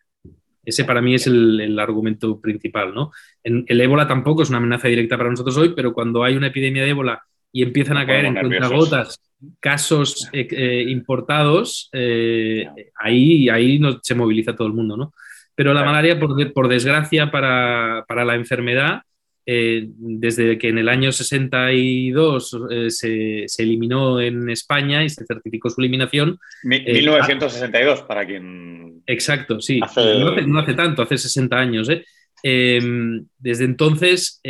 Ese 0.64 0.84
para 0.84 1.02
mí 1.02 1.14
es 1.14 1.26
el, 1.26 1.78
argumento 1.78 2.40
principal, 2.40 2.94
¿no? 2.94 3.12
el 3.42 3.80
ébola 3.80 4.08
tampoco 4.08 4.42
es 4.42 4.48
una 4.48 4.58
amenaza 4.58 4.88
directa 4.88 5.18
para 5.18 5.28
nosotros 5.28 5.56
hoy, 5.58 5.74
pero 5.76 5.92
cuando 5.92 6.24
hay 6.24 6.36
una 6.36 6.46
epidemia 6.46 6.82
de 6.82 6.90
ébola 6.90 7.22
y 7.52 7.62
empiezan 7.62 7.98
a 7.98 8.06
caer 8.06 8.24
en 8.24 8.34
cuentagotas 8.34 9.20
casos 9.60 10.28
eh, 10.32 10.46
eh, 10.50 10.84
importados, 10.88 11.88
eh, 11.92 12.66
ahí, 12.98 13.48
ahí 13.48 13.80
se 14.02 14.14
moviliza 14.14 14.54
todo 14.54 14.68
el 14.68 14.74
mundo, 14.74 14.96
¿no? 14.96 15.12
Pero 15.54 15.72
la 15.72 15.84
malaria, 15.84 16.18
por, 16.18 16.52
por 16.52 16.68
desgracia 16.68 17.30
para, 17.30 18.04
para, 18.08 18.24
la 18.24 18.34
enfermedad, 18.34 19.02
desde 19.46 20.58
que 20.58 20.70
en 20.70 20.78
el 20.78 20.88
año 20.88 21.12
62 21.12 22.58
se, 22.88 23.44
se, 23.46 23.62
eliminó 23.62 24.20
en 24.20 24.48
España 24.50 25.04
y 25.04 25.10
se 25.10 25.24
certificó 25.26 25.70
su 25.70 25.80
eliminación. 25.80 26.38
1962, 26.64 28.02
para 28.02 28.26
quien 28.26 29.02
Exacto, 29.06 29.60
sí. 29.60 29.80
No, 30.46 30.58
hace, 30.58 30.74
tanto, 30.74 31.02
hace 31.02 31.18
60 31.18 31.56
años. 31.56 31.88
desde 32.42 33.64
entonces, 33.64 34.40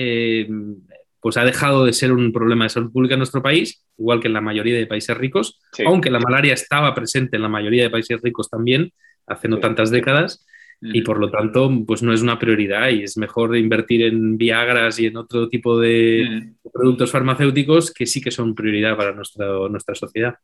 pues 1.25 1.38
ha 1.38 1.45
dejado 1.47 1.87
de 1.87 1.95
ser 1.95 2.12
un 2.12 2.35
problema 2.35 2.66
de 2.66 2.69
salud 2.69 2.93
pública 2.93 3.14
en 3.14 3.21
nuestro 3.21 3.43
país, 3.43 3.83
igual 3.97 4.21
que 4.21 4.26
en 4.26 4.35
la 4.35 4.43
mayoría 4.43 4.76
de 4.76 4.87
países 4.87 5.16
ricos, 5.16 5.59
aunque 5.87 6.11
la 6.11 6.19
malaria 6.21 6.52
estaba 6.52 6.95
presente 6.95 7.37
en 7.37 7.43
la 7.43 7.49
mayoría 7.49 7.83
de 7.83 7.88
países 7.88 8.21
ricos 8.21 8.50
también, 8.50 8.93
hace 9.26 9.49
no 9.49 9.59
tantas 9.59 9.90
décadas, 9.90 10.45
y 10.83 11.00
por 11.00 11.19
lo 11.19 11.31
tanto, 11.31 11.71
pues 11.87 12.02
no 12.02 12.12
es 12.12 12.21
una 12.21 12.38
prioridad 12.38 12.90
y 12.90 13.04
es 13.04 13.16
mejor 13.16 13.57
invertir 13.57 14.02
en 14.02 14.37
Viagras 14.37 14.99
y 14.99 15.07
en 15.07 15.16
otro 15.16 15.49
tipo 15.49 15.81
de 15.81 16.52
productos 16.71 17.11
farmacéuticos 17.11 17.90
que 17.90 18.04
sí 18.04 18.21
que 18.21 18.31
son 18.31 18.54
prioridad 18.54 18.95
para 18.95 19.12
nuestra, 19.12 19.47
nuestra 19.71 19.95
sociedad. 19.95 20.35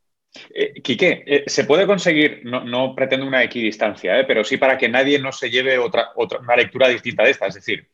Eh, 0.55 0.81
Quique, 0.81 1.25
eh, 1.27 1.45
se 1.47 1.65
puede 1.65 1.87
conseguir, 1.87 2.41
no, 2.45 2.95
pretendo 2.95 3.27
una 3.27 3.45
equidistancia, 3.45 4.19
eh, 4.19 4.25
pero 4.27 4.45
sí 4.45 4.57
para 4.57 4.79
que 4.79 4.89
nadie 4.89 5.19
no 5.19 5.31
se 5.31 5.51
lleve 5.51 5.77
otra, 5.77 6.13
otra, 6.17 6.39
una 6.39 6.57
lectura 6.57 6.89
distinta 6.89 7.23
de 7.25 7.33
esta. 7.33 7.49
Es 7.49 7.57
decir, 7.57 7.87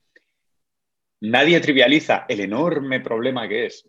nadie 1.20 1.60
trivializa 1.60 2.26
el 2.28 2.40
enorme 2.40 3.00
problema 3.00 3.48
que 3.48 3.66
es 3.66 3.88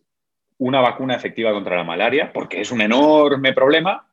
una 0.60 0.82
vacuna 0.82 1.16
efectiva 1.16 1.52
contra 1.52 1.76
la 1.76 1.84
malaria, 1.84 2.32
porque 2.34 2.62
es 2.62 2.72
un 2.72 2.82
enorme 2.82 3.54
problema, 3.54 4.12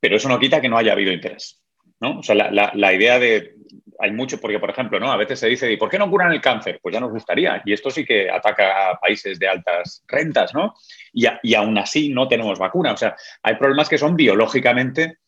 pero 0.00 0.16
eso 0.16 0.28
no 0.28 0.38
quita 0.38 0.60
que 0.60 0.68
no 0.68 0.78
haya 0.78 0.92
habido 0.92 1.12
interés. 1.12 1.64
¿no? 2.00 2.18
O 2.18 2.22
sea, 2.22 2.34
la, 2.34 2.92
idea 2.92 3.18
de. 3.18 3.54
Hay 3.98 4.10
mucho, 4.10 4.40
porque, 4.40 4.58
por 4.58 4.70
ejemplo, 4.70 4.98
¿no? 4.98 5.10
A 5.10 5.16
veces 5.16 5.38
se 5.38 5.48
dice, 5.48 5.72
¿y 5.72 5.76
por 5.76 5.88
qué 5.88 5.98
no 5.98 6.10
curan 6.10 6.32
el 6.32 6.40
cáncer? 6.40 6.80
Pues 6.82 6.92
ya 6.92 7.00
nos 7.00 7.12
gustaría. 7.12 7.62
Y 7.64 7.72
esto 7.72 7.90
sí 7.90 8.04
que 8.04 8.28
ataca 8.28 8.90
a 8.90 8.98
países 8.98 9.38
de 9.38 9.48
altas 9.48 10.04
rentas, 10.06 10.52
¿no? 10.52 10.74
Y, 11.12 11.26
y 11.42 11.54
aún 11.54 11.78
así 11.78 12.08
no 12.08 12.26
tenemos 12.28 12.58
vacuna. 12.58 12.92
O 12.92 12.96
sea, 12.96 13.16
hay 13.42 13.54
problemas 13.54 13.88
que 13.88 13.98
son 13.98 14.16
biológicamente 14.16 15.18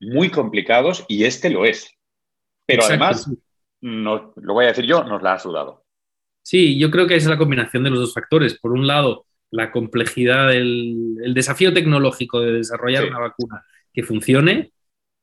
muy 0.00 0.30
complicados 0.30 1.04
y 1.08 1.24
este 1.24 1.50
lo 1.50 1.64
es. 1.64 1.92
Pero 2.64 2.84
además, 2.84 3.28
lo 3.80 4.32
voy 4.34 4.64
a 4.64 4.68
decir 4.68 4.86
yo, 4.86 5.04
nos 5.04 5.22
la 5.22 5.34
ha 5.34 5.38
sudado. 5.38 5.85
Sí, 6.46 6.78
yo 6.78 6.92
creo 6.92 7.08
que 7.08 7.16
es 7.16 7.26
la 7.26 7.38
combinación 7.38 7.82
de 7.82 7.90
los 7.90 7.98
dos 7.98 8.14
factores. 8.14 8.56
Por 8.56 8.70
un 8.70 8.86
lado, 8.86 9.26
la 9.50 9.72
complejidad, 9.72 10.54
el, 10.54 11.32
desafío 11.34 11.74
tecnológico 11.74 12.40
de 12.40 12.52
desarrollar 12.52 13.04
una 13.08 13.18
vacuna 13.18 13.64
que 13.92 14.04
funcione. 14.04 14.70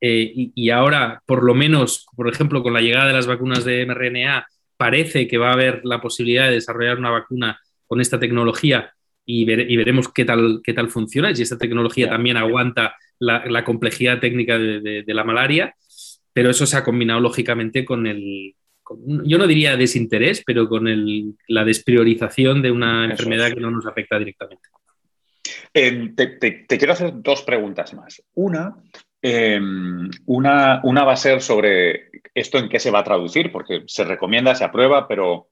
Eh, 0.01 0.51
y, 0.53 0.69
ahora, 0.69 1.23
por 1.25 1.45
lo 1.45 1.55
menos, 1.55 2.07
por 2.17 2.27
ejemplo, 2.27 2.61
con 2.61 2.73
la 2.73 2.81
llegada 2.81 3.07
de 3.07 3.13
las 3.13 3.25
vacunas 3.25 3.63
de 3.63 3.85
mRNA, 3.85 4.45
parece 4.75 5.25
que 5.29 5.37
va 5.37 5.51
a 5.51 5.53
haber 5.53 5.79
la 5.85 6.01
posibilidad 6.01 6.47
de 6.47 6.55
desarrollar 6.55 6.97
una 6.99 7.11
vacuna 7.11 7.57
con 7.87 8.01
esta 8.01 8.19
tecnología 8.19 8.91
y, 9.25 9.45
veremos 9.45 10.09
qué 10.11 10.25
tal, 10.25 10.59
qué 10.61 10.73
tal 10.73 10.89
funciona 10.89 11.31
y 11.31 11.37
si 11.37 11.43
esta 11.43 11.57
tecnología 11.57 12.09
también 12.09 12.35
aguanta 12.35 12.97
la, 13.17 13.63
complejidad 13.63 14.19
técnica 14.19 14.59
de, 14.59 15.05
la 15.07 15.23
malaria, 15.23 15.73
pero 16.33 16.49
eso 16.49 16.65
se 16.65 16.75
ha 16.75 16.83
combinado 16.83 17.21
lógicamente 17.21 17.85
con 17.85 18.07
el, 18.07 18.55
yo 19.25 19.37
no 19.37 19.47
diría 19.47 19.75
desinterés, 19.75 20.43
pero 20.45 20.67
con 20.67 20.85
la 21.47 21.63
despriorización 21.63 22.61
de 22.61 22.71
una 22.71 23.05
enfermedad 23.05 23.51
que 23.51 23.59
no 23.59 23.71
nos 23.71 23.85
afecta 23.85 24.19
directamente. 24.19 24.69
Em, 25.73 26.15
te, 26.15 26.65
quiero 26.67 26.93
hacer 26.93 27.11
dos 27.15 27.41
preguntas 27.43 27.93
más. 27.93 28.23
Una, 28.35 28.75
em, 29.21 30.09
una, 30.25 30.81
una, 30.83 31.03
va 31.03 31.13
a 31.13 31.17
ser 31.17 31.41
sobre 31.41 32.09
esto 32.33 32.57
en 32.57 32.69
qué 32.69 32.79
se 32.79 32.91
va 32.91 32.99
a 32.99 33.03
traducir, 33.03 33.51
porque 33.51 33.83
se 33.87 34.03
recomienda, 34.03 34.55
se 34.55 34.63
aprueba, 34.63 35.07
pero, 35.07 35.49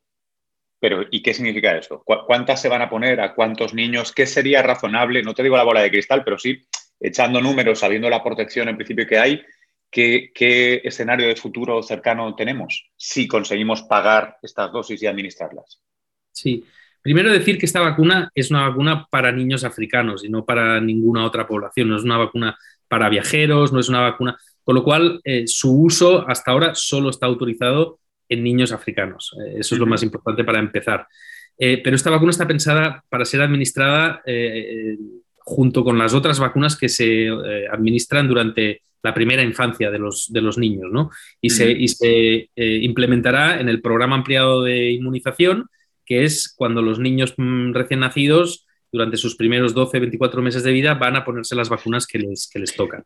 pero 0.80 1.06
¿y 1.10 1.22
qué 1.22 1.34
significa 1.34 1.78
eso? 1.78 2.04
¿Cuántas 2.06 2.62
se 2.62 2.70
van 2.70 2.82
a 2.82 2.90
poner? 2.90 3.22
¿A 3.22 3.34
cuántos 3.34 3.74
niños? 3.74 4.12
¿Qué 4.12 4.26
sería 4.26 4.62
razonable? 4.62 5.24
No 5.24 5.34
te 5.34 5.44
digo 5.44 5.58
la 5.58 5.64
bola 5.64 5.82
de 5.82 5.92
cristal, 5.92 6.24
pero 6.24 6.38
sí 6.38 6.62
echando 7.02 7.42
números, 7.42 7.80
sabiendo 7.80 8.10
la 8.10 8.24
protección 8.24 8.70
en 8.70 8.76
principio 8.76 9.08
que 9.08 9.18
hay, 9.18 9.42
¿qué, 9.92 10.82
escenario 10.84 11.28
de 11.28 11.36
futuro 11.36 11.84
cercano 11.84 12.34
tenemos 12.36 12.90
si 12.96 13.28
conseguimos 13.28 13.84
pagar 13.84 14.38
estas 14.42 14.72
dosis 14.72 15.04
y 15.04 15.08
administrarlas? 15.08 15.82
Sí, 16.32 16.64
primero 17.02 17.32
decir 17.32 17.58
que 17.58 17.66
esta 17.66 17.82
vacuna 17.82 18.32
es 18.34 18.50
una 18.50 18.70
vacuna 18.70 19.08
para 19.12 19.32
niños 19.32 19.64
africanos 19.64 20.24
y 20.24 20.30
no 20.30 20.46
para 20.46 20.80
ninguna 20.80 21.26
otra 21.26 21.46
población, 21.46 21.90
no 21.90 21.98
es 21.98 22.04
una 22.04 22.18
vacuna 22.18 22.58
para 22.88 23.10
viajeros, 23.10 23.74
no 23.74 23.80
es 23.80 23.90
una 23.90 24.02
vacuna, 24.02 24.38
con 24.64 24.76
lo 24.76 24.84
cual 24.84 25.20
eh, 25.24 25.44
su 25.48 25.82
uso 25.84 26.28
hasta 26.28 26.52
ahora 26.52 26.74
solo 26.74 27.10
está 27.10 27.26
autorizado 27.26 28.00
en 28.30 28.44
niños 28.44 28.72
africanos. 28.72 29.36
Eh, 29.40 29.58
eso 29.60 29.76
es 29.76 29.80
lo 29.80 29.86
más 29.86 30.04
importante 30.04 30.44
para 30.44 30.60
empezar. 30.60 31.08
Eh, 31.58 31.82
pero 31.84 31.96
esta 31.96 32.10
vacuna 32.10 32.32
está 32.32 32.48
pensada 32.48 33.04
para 33.10 33.26
ser 33.26 33.42
administrada 33.42 34.24
junto 35.44 35.84
con 35.84 35.98
las 35.98 36.14
otras 36.14 36.40
vacunas 36.40 36.78
que 36.78 36.88
se 36.88 37.28
administran 37.72 38.28
durante 38.28 38.82
la 39.04 39.14
primera 39.14 39.44
infancia 39.44 39.90
de 39.90 40.00
los, 40.00 40.32
de 40.32 40.42
los 40.42 40.58
niños, 40.58 40.92
¿no? 40.92 41.10
Y 41.42 41.50
se, 41.50 41.88
se 41.88 42.50
eh, 42.56 42.80
implementará 42.82 43.60
en 43.60 43.70
el 43.70 43.82
programa 43.82 44.16
ampliado 44.16 44.64
de 44.64 44.92
inmunización, 44.92 45.68
que 46.06 46.24
es 46.24 46.54
cuando 46.56 46.82
los 46.82 47.00
niños 47.00 47.34
mm, 47.38 47.74
recién 47.74 48.02
nacidos, 48.02 48.68
durante 48.92 49.18
sus 49.18 49.36
primeros 49.36 49.74
12, 49.74 50.00
24 50.00 50.42
meses 50.42 50.64
de 50.64 50.72
vida, 50.72 50.96
van 50.96 51.16
a 51.16 51.24
ponerse 51.24 51.56
las 51.56 51.70
vacunas 51.70 52.06
que 52.06 52.20
les, 52.20 52.50
que 52.52 52.60
les 52.60 52.76
tocan. 52.76 53.04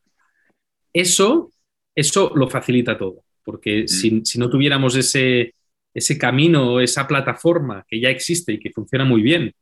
Eso, 0.91 1.51
eso 1.93 2.31
lo 2.35 2.49
facilita 2.49 2.97
todo, 2.97 3.23
porque 3.43 3.87
si, 3.87 4.23
no 4.37 4.49
tuviéramos 4.49 4.95
ese, 4.95 5.53
ese 5.93 6.17
camino, 6.17 6.79
esa 6.79 7.07
plataforma 7.07 7.85
que 7.87 7.99
ya 7.99 8.09
existe 8.09 8.53
y 8.53 8.59
que 8.59 8.71
funciona 8.71 9.05
muy 9.05 9.21
bien 9.21 9.53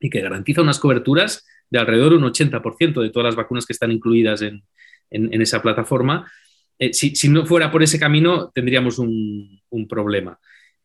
y 0.00 0.08
que 0.08 0.22
garantiza 0.22 0.62
unas 0.62 0.78
coberturas 0.78 1.46
de 1.68 1.78
alrededor 1.78 2.12
de 2.12 2.18
un 2.18 2.24
80% 2.24 3.02
de 3.02 3.10
todas 3.10 3.26
las 3.26 3.36
vacunas 3.36 3.66
que 3.66 3.74
están 3.74 3.92
incluidas 3.92 4.40
en, 4.42 4.62
en, 5.10 5.42
esa 5.42 5.62
plataforma. 5.62 6.30
Eh, 6.78 6.92
si, 6.92 7.28
no 7.28 7.44
fuera 7.44 7.70
por 7.70 7.82
ese 7.82 7.98
camino, 7.98 8.50
tendríamos 8.54 8.98
un, 8.98 9.60
problema. 9.88 10.38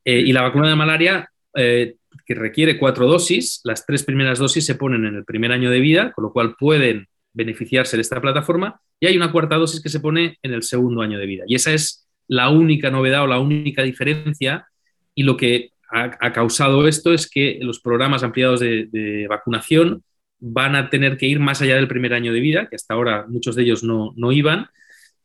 Eh, 0.03 0.20
y 0.20 0.34
la 0.34 0.41
vacuna 0.41 0.70
de 0.70 0.75
malaria, 0.75 1.29
eh, 1.55 1.96
que 2.25 2.36
requiere 2.36 2.77
cuatro 2.77 3.08
dosis, 3.08 3.62
las 3.63 3.86
tres 3.86 4.03
primeras 4.03 4.39
dosis 4.39 4.65
se 4.65 4.75
ponen 4.75 5.05
en 5.05 5.15
el 5.15 5.25
primer 5.25 5.51
año 5.51 5.70
de 5.70 5.79
vida, 5.79 6.12
con 6.12 6.24
lo 6.24 6.32
cual 6.32 6.55
pueden 6.58 7.08
beneficiarse 7.34 7.98
de 7.98 8.01
esta 8.01 8.22
plataforma, 8.22 8.79
y 9.00 9.08
hay 9.08 9.17
una 9.17 9.32
cuarta 9.32 9.55
dosis 9.55 9.82
que 9.82 9.89
se 9.89 10.00
pone 10.00 10.38
en 10.41 10.53
el 10.53 10.63
segundo 10.63 11.01
año 11.01 11.20
de 11.20 11.25
vida. 11.25 11.44
Y 11.48 11.55
esa 11.55 11.74
es 11.74 12.08
la 12.27 12.50
única 12.50 12.89
novedad 12.89 13.24
o 13.24 13.27
la 13.27 13.39
única 13.39 13.84
diferencia, 13.84 14.67
y 15.13 15.24
lo 15.24 15.38
que 15.38 15.72
ha, 15.89 16.34
causado 16.34 16.88
esto 16.88 17.13
es 17.13 17.29
que 17.29 17.60
los 17.62 17.79
programas 17.79 18.24
ampliados 18.24 18.60
de 18.60 19.27
vacunación 19.29 20.03
van 20.48 20.75
a 20.75 20.92
tener 20.92 21.18
que 21.18 21.25
ir 21.25 21.40
más 21.40 21.64
allá 21.64 21.75
del 21.75 21.88
primer 21.88 22.14
año 22.14 22.32
de 22.32 22.40
vida, 22.40 22.68
que 22.70 22.75
hasta 22.75 22.94
ahora 22.94 23.25
muchos 23.28 23.56
de 23.56 23.64
ellos 23.64 23.84
no, 23.84 24.32
iban, 24.32 24.68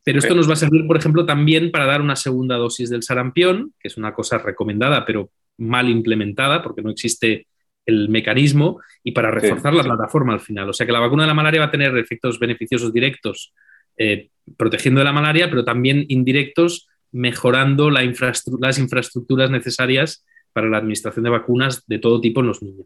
pero 0.03 0.17
esto 0.17 0.33
nos 0.33 0.49
va 0.49 0.53
a 0.53 0.55
servir, 0.55 0.87
por 0.87 0.97
ejemplo, 0.97 1.27
también 1.27 1.69
para 1.69 1.85
dar 1.85 2.01
una 2.01 2.15
segunda 2.15 2.55
dosis 2.55 2.89
del 2.89 3.03
sarampión, 3.03 3.71
que 3.79 3.87
es 3.87 3.97
una 3.97 4.15
cosa 4.15 4.39
recomendada, 4.39 5.05
pero 5.05 5.29
mal 5.59 5.89
implementada, 5.89 6.63
porque 6.63 6.81
no 6.81 6.89
existe 6.89 7.45
el 7.85 8.09
mecanismo, 8.09 8.81
y 9.03 9.11
para 9.11 9.29
reforzar 9.29 9.75
la 9.75 9.83
plataforma 9.83 10.33
al 10.33 10.39
final. 10.39 10.69
O 10.69 10.73
sea 10.73 10.87
que 10.87 10.91
la 10.91 10.99
vacuna 10.99 11.23
de 11.23 11.27
la 11.27 11.35
malaria 11.35 11.59
va 11.59 11.67
a 11.67 11.71
tener 11.71 11.95
efectos 11.97 12.39
beneficiosos 12.39 12.91
directos 12.91 13.53
eh, 13.97 14.29
protegiendo 14.57 15.01
de 15.01 15.05
la 15.05 15.13
malaria, 15.13 15.51
pero 15.51 15.63
también 15.63 16.05
indirectos 16.07 16.87
mejorando 17.11 17.91
las 17.91 18.79
infraestructuras 18.79 19.51
necesarias 19.51 20.25
para 20.53 20.67
la 20.67 20.77
administración 20.77 21.23
de 21.23 21.29
vacunas 21.29 21.85
de 21.87 21.99
todo 21.99 22.19
tipo 22.19 22.41
en 22.41 22.47
los 22.47 22.61
niños. 22.61 22.85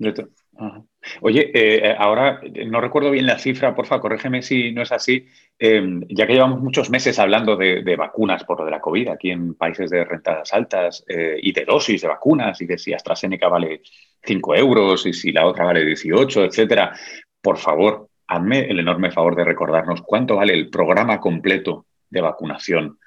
Oye, 1.21 1.51
eh, 1.53 1.95
ahora 1.97 2.41
no 2.67 2.81
recuerdo 2.81 3.11
bien 3.11 3.25
la 3.25 3.37
cifra, 3.37 3.75
porfa, 3.75 3.99
corrígeme 3.99 4.41
si 4.41 4.71
no 4.71 4.81
es 4.81 4.91
así, 4.91 5.27
em, 5.57 6.01
ya 6.09 6.25
que 6.25 6.33
llevamos 6.33 6.61
muchos 6.61 6.89
meses 6.89 7.19
hablando 7.19 7.55
de, 7.55 7.95
vacunas 7.95 8.43
por 8.43 8.59
lo 8.59 8.65
de 8.65 8.71
la 8.71 8.81
COVID 8.81 9.09
aquí 9.09 9.31
en 9.31 9.55
países 9.55 9.89
de 9.89 10.03
rentadas 10.03 10.53
altas 10.53 11.03
eh, 11.07 11.37
y 11.41 11.51
de 11.51 11.65
dosis 11.65 12.01
de 12.01 12.07
vacunas 12.07 12.59
y 12.61 12.65
de 12.65 12.77
si 12.77 12.93
AstraZeneca 12.93 13.47
vale 13.47 13.81
5 14.23 14.55
euros 14.55 15.05
y 15.05 15.13
si 15.13 15.31
la 15.31 15.45
otra 15.45 15.65
vale 15.65 15.85
18, 15.85 16.45
etcétera. 16.45 16.95
Por 17.41 17.57
favor, 17.57 18.09
hazme 18.27 18.61
el 18.61 18.79
enorme 18.79 19.11
favor 19.11 19.35
de 19.35 19.43
recordarnos 19.43 20.01
cuánto 20.01 20.35
vale 20.35 20.53
el 20.53 20.69
programa 20.69 21.19
completo 21.19 21.85
de 22.09 22.21
vacunación 22.21 22.97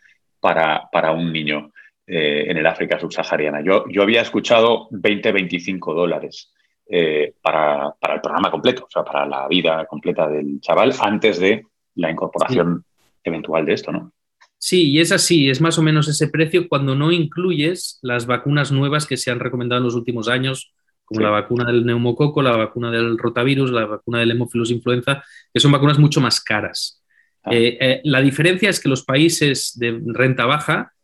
para, 0.41 0.89
para 0.93 1.13
un 1.13 1.33
niño. 1.33 1.73
Eh, 2.11 2.51
en 2.51 2.57
el 2.57 2.67
África 2.67 2.99
subsahariana. 2.99 3.61
Yo, 3.63 3.85
yo 3.91 4.01
había 4.01 4.23
escuchado 4.23 4.89
20-25 4.93 5.95
dólares 5.95 6.55
eh, 6.89 7.35
para, 7.43 7.95
el 8.01 8.21
programa 8.23 8.51
completo, 8.51 8.87
o 8.87 8.91
sea, 8.91 9.05
para 9.05 9.27
la 9.27 9.47
vida 9.47 9.85
completa 9.85 10.27
del 10.27 10.59
chaval 10.63 10.95
antes 11.03 11.39
de 11.39 11.67
la 11.97 12.11
incorporación 12.11 12.83
eventual 13.23 13.67
de 13.67 13.75
esto, 13.75 13.93
¿no? 13.93 14.11
Sí, 14.57 14.91
y 14.91 15.01
es 15.01 15.13
así, 15.13 15.51
es 15.51 15.61
más 15.61 15.79
o 15.79 15.83
menos 15.83 16.09
ese 16.09 16.29
precio 16.29 16.67
cuando 16.67 16.95
no 16.95 17.13
incluyes 17.13 17.99
las 18.01 18.25
vacunas 18.25 18.73
nuevas 18.73 19.05
que 19.05 19.19
se 19.19 19.31
han 19.31 19.39
recomendado 19.39 19.81
en 19.81 19.85
los 19.85 19.95
últimos 19.95 20.29
años, 20.29 20.73
como 21.05 21.21
la 21.21 21.29
vacuna 21.29 21.67
del 21.67 21.85
neumococo, 21.85 22.41
la 22.41 22.57
vacuna 22.57 22.91
del 22.91 23.19
rotavirus, 23.19 23.71
la 23.71 23.85
vacuna 23.85 24.21
del 24.21 24.31
hemófilos 24.31 24.71
influenza, 24.71 25.23
que 25.53 25.61
son 25.61 25.73
vacunas 25.73 25.99
mucho 25.99 26.23
más 26.23 26.41
caras. 26.41 27.05
Ah. 27.43 27.51
Eh, 27.53 28.01
la 28.05 28.23
diferencia 28.23 28.71
es 28.71 28.81
que 28.81 28.89
los 28.89 29.05
países 29.05 29.79
de 29.79 30.01
renta 30.07 30.47
baja 30.47 30.95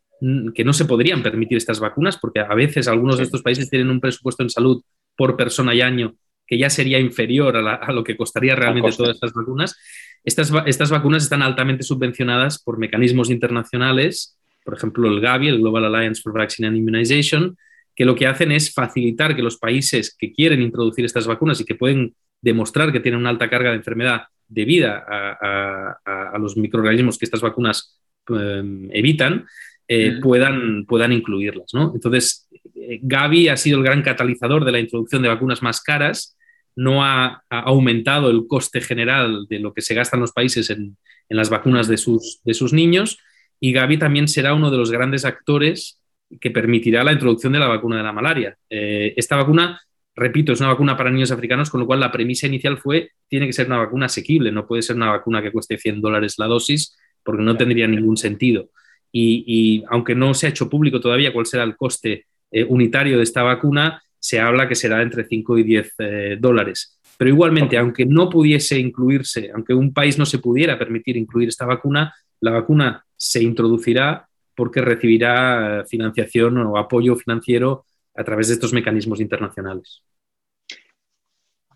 que 0.54 0.64
no 0.64 0.72
se 0.72 0.84
podrían 0.84 1.22
permitir 1.22 1.58
estas 1.58 1.80
vacunas, 1.80 2.18
porque 2.18 2.40
a 2.40 2.54
veces 2.54 2.88
algunos 2.88 3.18
de 3.18 3.24
estos 3.24 3.42
países 3.42 3.68
tienen 3.68 3.90
un 3.90 4.00
presupuesto 4.00 4.42
en 4.42 4.50
salud 4.50 4.82
por 5.16 5.36
persona 5.36 5.74
y 5.74 5.80
año 5.80 6.14
que 6.46 6.58
ya 6.58 6.70
sería 6.70 6.98
inferior 6.98 7.56
a, 7.56 7.92
lo 7.92 8.04
que 8.04 8.16
costaría 8.16 8.54
realmente 8.54 8.92
todas 8.92 9.14
estas 9.14 9.32
vacunas. 9.32 9.76
Estas, 10.24 10.52
estas, 10.66 10.90
vacunas 10.90 11.22
están 11.22 11.42
altamente 11.42 11.82
subvencionadas 11.82 12.62
por 12.62 12.78
mecanismos 12.78 13.30
internacionales, 13.30 14.38
por 14.62 14.74
ejemplo 14.74 15.08
el 15.08 15.20
Gavi, 15.20 15.48
el 15.48 15.58
Global 15.58 15.86
Alliance 15.86 16.20
for 16.22 16.32
Vaccine 16.32 16.68
and 16.68 16.76
Immunization, 16.76 17.56
que 17.94 18.04
lo 18.04 18.14
que 18.14 18.26
hacen 18.26 18.52
es 18.52 18.72
facilitar 18.72 19.36
que 19.36 19.42
los 19.42 19.56
países 19.56 20.14
que 20.18 20.32
quieren 20.32 20.60
introducir 20.60 21.04
estas 21.04 21.26
vacunas 21.26 21.60
y 21.60 21.64
que 21.64 21.76
pueden 21.76 22.14
demostrar 22.40 22.92
que 22.92 23.00
tienen 23.00 23.20
una 23.20 23.30
alta 23.30 23.48
carga 23.48 23.70
de 23.70 23.76
enfermedad 23.76 24.24
debida 24.46 25.04
a, 25.08 25.96
a 26.04 26.38
los 26.38 26.56
microorganismos 26.56 27.18
que 27.18 27.24
estas 27.24 27.40
vacunas 27.40 27.98
em, 28.28 28.88
evitan, 28.92 29.46
eh, 29.88 30.18
puedan, 30.20 30.86
puedan 30.86 31.12
incluirlas. 31.12 31.72
¿no? 31.74 31.92
Entonces, 31.94 32.48
eh, 32.74 33.00
Gavi 33.02 33.48
ha 33.48 33.56
sido 33.56 33.78
el 33.78 33.84
gran 33.84 34.02
catalizador 34.02 34.64
de 34.64 34.72
la 34.72 34.80
introducción 34.80 35.22
de 35.22 35.28
vacunas 35.28 35.62
más 35.62 35.80
caras, 35.80 36.36
no 36.76 37.04
ha, 37.04 37.44
aumentado 37.50 38.30
el 38.30 38.46
coste 38.48 38.80
general 38.80 39.46
de 39.48 39.60
lo 39.60 39.72
que 39.72 39.82
se 39.82 39.94
gasta 39.94 40.16
en 40.16 40.22
los 40.22 40.32
países 40.32 40.70
en, 40.70 40.96
las 41.28 41.50
vacunas 41.50 41.88
de 41.88 41.96
sus, 41.96 42.40
de 42.44 42.54
sus 42.54 42.72
niños 42.72 43.18
y 43.60 43.72
Gavi 43.72 43.96
también 43.96 44.28
será 44.28 44.54
uno 44.54 44.70
de 44.70 44.76
los 44.76 44.90
grandes 44.90 45.24
actores 45.24 46.00
que 46.40 46.50
permitirá 46.50 47.04
la 47.04 47.12
introducción 47.12 47.52
de 47.52 47.58
la 47.58 47.66
vacuna 47.66 47.96
de 47.96 48.02
la 48.02 48.12
malaria. 48.12 48.56
Eh, 48.68 49.14
esta 49.16 49.36
vacuna, 49.36 49.80
repito, 50.14 50.52
es 50.52 50.60
una 50.60 50.70
vacuna 50.70 50.96
para 50.96 51.10
niños 51.10 51.30
africanos, 51.30 51.70
con 51.70 51.80
lo 51.80 51.86
cual 51.86 52.00
la 52.00 52.12
premisa 52.12 52.46
inicial 52.46 52.78
fue, 52.78 53.10
tiene 53.28 53.46
que 53.46 53.52
ser 53.52 53.66
una 53.66 53.78
vacuna 53.78 54.06
asequible, 54.06 54.52
no 54.52 54.66
puede 54.66 54.82
ser 54.82 54.96
una 54.96 55.10
vacuna 55.10 55.42
que 55.42 55.52
cueste 55.52 55.78
100 55.78 56.00
dólares 56.00 56.34
la 56.38 56.46
dosis, 56.46 56.96
porque 57.22 57.42
no 57.42 57.56
tendría 57.56 57.86
ningún 57.86 58.16
sentido. 58.16 58.70
Y, 59.16 59.84
aunque 59.88 60.14
no 60.14 60.34
se 60.34 60.46
ha 60.46 60.50
hecho 60.50 60.68
público 60.68 61.00
todavía 61.00 61.32
cuál 61.32 61.46
será 61.46 61.62
el 61.62 61.76
coste 61.76 62.26
eh, 62.50 62.64
unitario 62.64 63.16
de 63.16 63.22
esta 63.22 63.44
vacuna, 63.44 64.02
se 64.18 64.40
habla 64.40 64.66
que 64.66 64.74
será 64.74 65.02
entre 65.02 65.24
5 65.24 65.58
y 65.58 65.62
10 65.62 65.94
eh, 65.98 66.36
dólares. 66.40 66.98
Pero 67.16 67.30
igualmente, 67.30 67.78
aunque 67.78 68.06
no 68.06 68.28
pudiese 68.28 68.78
incluirse, 68.78 69.50
aunque 69.54 69.72
un 69.72 69.92
país 69.92 70.18
no 70.18 70.26
se 70.26 70.38
pudiera 70.38 70.76
permitir 70.76 71.16
incluir 71.16 71.48
esta 71.48 71.64
vacuna, 71.64 72.12
la 72.40 72.50
vacuna 72.50 73.04
se 73.16 73.40
introducirá 73.40 74.26
porque 74.56 74.80
recibirá 74.80 75.84
financiación 75.88 76.58
o 76.58 76.76
apoyo 76.76 77.14
financiero 77.14 77.84
a 78.16 78.24
través 78.24 78.48
de 78.48 78.54
estos 78.54 78.72
mecanismos 78.72 79.20
internacionales. 79.20 80.02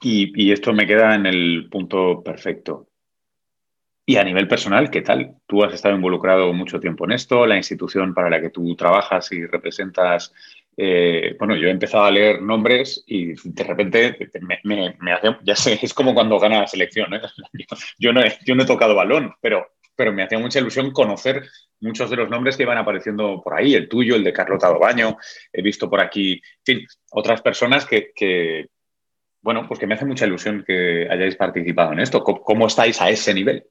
Y, 0.01 0.53
esto 0.53 0.73
me 0.73 0.87
queda 0.87 1.15
en 1.15 1.27
el 1.27 1.69
punto 1.71 2.23
perfecto. 2.23 2.88
Y 4.09 4.17
a 4.17 4.25
nivel 4.25 4.49
personal, 4.49 4.91
¿qué 4.91 5.03
tal? 5.03 5.35
Tú 5.47 5.63
has 5.63 5.75
estado 5.75 5.95
involucrado 5.95 6.51
mucho 6.55 6.81
tiempo 6.81 7.05
en 7.05 7.13
esto, 7.13 7.45
la 7.45 7.59
institución 7.59 8.15
para 8.15 8.31
la 8.31 8.41
que 8.41 8.49
tú 8.49 8.75
trabajas 8.75 9.31
y 9.33 9.45
representas. 9.45 10.33
Eh, 10.79 11.37
bueno, 11.39 11.55
yo 11.55 11.69
he 11.69 11.71
empezado 11.71 12.05
a 12.05 12.11
leer 12.11 12.41
nombres 12.41 13.05
y 13.07 13.35
de 13.35 13.65
repente 13.65 14.17
me, 14.65 15.13
hace, 15.13 15.37
ya 15.43 15.55
sé, 15.55 15.79
es 15.83 15.93
como 15.93 16.15
cuando 16.15 16.39
gana 16.41 16.61
la 16.61 16.67
selección. 16.67 17.13
¿eh? 17.13 17.21
Yo, 17.99 18.15
no 18.15 18.23
he, 18.23 18.65
tocado 18.65 18.95
balón, 18.95 19.35
pero 19.43 19.67
pero 19.95 20.11
me 20.11 20.23
hacía 20.23 20.39
mucha 20.39 20.61
ilusión 20.61 20.91
conocer 20.91 21.43
muchos 21.81 22.09
de 22.09 22.17
los 22.17 22.31
nombres 22.31 22.57
que 22.57 22.63
iban 22.63 22.79
apareciendo 22.79 23.43
por 23.45 23.59
ahí, 23.59 23.75
el 23.75 23.91
tuyo, 23.91 24.17
el 24.17 24.25
de 24.25 24.33
Carlota 24.33 24.69
Dobaño, 24.69 25.19
he 25.53 25.61
visto 25.61 25.91
por 25.91 26.01
aquí, 26.01 26.35
en 26.35 26.65
fin, 26.65 26.87
otras 27.11 27.43
personas 27.43 27.85
que, 27.85 28.69
bueno, 29.43 29.67
pues 29.69 29.79
que 29.79 29.87
me 29.87 29.97
hace 29.97 30.07
mucha 30.07 30.25
ilusión 30.25 30.65
que 30.67 31.07
hayáis 31.11 31.37
participado 31.37 31.93
en 31.93 31.99
esto. 32.01 32.23
¿Cómo, 32.23 32.69
estáis 32.69 33.03
a 33.03 33.11
ese 33.11 33.35
nivel? 33.35 33.67